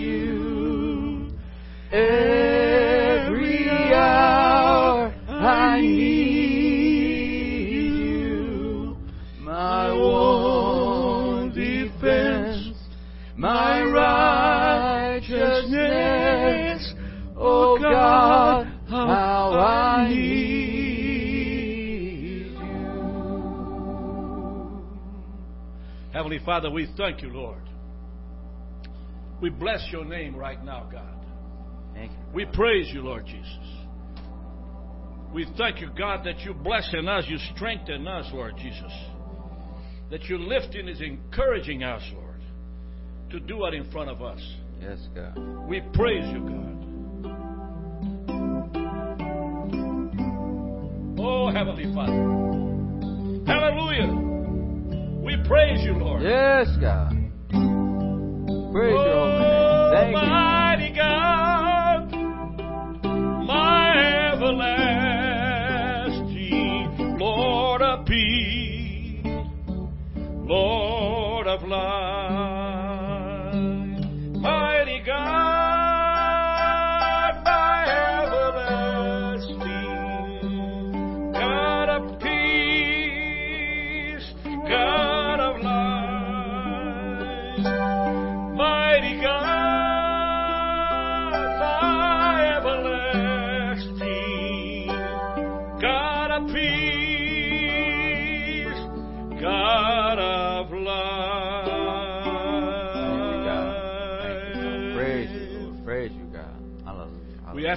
you. 0.00 1.28
Every 1.92 2.93
Heavenly 26.34 26.46
Father, 26.46 26.70
we 26.70 26.88
thank 26.96 27.22
you, 27.22 27.28
Lord. 27.28 27.62
We 29.40 29.50
bless 29.50 29.86
your 29.92 30.04
name 30.04 30.34
right 30.34 30.62
now, 30.64 30.88
God. 30.90 31.24
Thank 31.94 32.10
you. 32.10 32.18
We 32.32 32.44
praise 32.46 32.90
you, 32.92 33.02
Lord 33.02 33.24
Jesus. 33.24 33.46
We 35.32 35.46
thank 35.56 35.80
you, 35.80 35.90
God, 35.96 36.26
that 36.26 36.40
you 36.40 36.52
blessing 36.52 37.06
us, 37.06 37.26
you 37.28 37.38
strengthen 37.54 38.08
us, 38.08 38.28
Lord 38.32 38.56
Jesus. 38.56 38.92
That 40.10 40.24
you're 40.24 40.40
lifting 40.40 40.88
is 40.88 41.00
encouraging 41.00 41.84
us, 41.84 42.02
Lord, 42.14 42.40
to 43.30 43.38
do 43.38 43.58
what 43.58 43.72
in 43.72 43.88
front 43.92 44.10
of 44.10 44.20
us. 44.20 44.40
Yes, 44.80 44.98
God. 45.14 45.38
We 45.68 45.82
praise 45.92 46.26
you, 46.32 46.40
God. 46.40 46.80
Oh, 51.16 51.52
Heavenly 51.52 51.94
Father. 51.94 52.43
Praise 55.46 55.84
you, 55.84 55.94
Lord. 55.94 56.22
Yes, 56.22 56.68
God. 56.80 57.10
Praise 58.72 58.92
your 58.92 59.18
oh, 59.18 59.33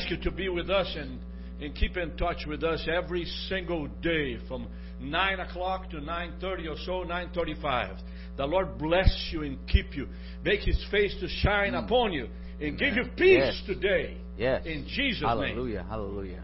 ask 0.08 0.12
you 0.17 0.32
to 0.32 0.36
be 0.36 0.48
with 0.50 0.70
us 0.70 0.96
and, 0.98 1.20
and 1.62 1.76
keep 1.76 1.98
in 1.98 2.15
touch 2.17 2.46
with 2.48 2.63
us 2.63 2.88
every 2.91 3.26
single 3.50 3.88
day 4.02 4.38
from 4.48 4.67
9 5.02 5.39
o'clock 5.39 5.89
to 5.89 5.98
9.30 5.98 6.70
or 6.70 6.78
so, 6.86 7.04
9.35. 7.06 8.00
The 8.38 8.46
Lord 8.46 8.78
bless 8.78 9.30
you 9.32 9.43
and 9.43 9.58
keep 9.67 9.96
you. 9.96 10.08
Make 10.43 10.62
his 10.62 10.84
face 10.91 11.15
to 11.20 11.28
shine 11.28 11.74
mm. 11.74 11.84
upon 11.84 12.13
you 12.13 12.30
and 12.62 12.78
give 12.78 12.96
you 12.96 13.04
peace 13.17 13.39
Yes. 13.39 13.63
today. 13.65 14.17
Yes. 14.38 14.65
In 14.65 14.88
Jesus' 14.88 15.22
name. 15.22 15.30
Hallelujah. 15.30 15.86
Hallelujah. 15.89 16.43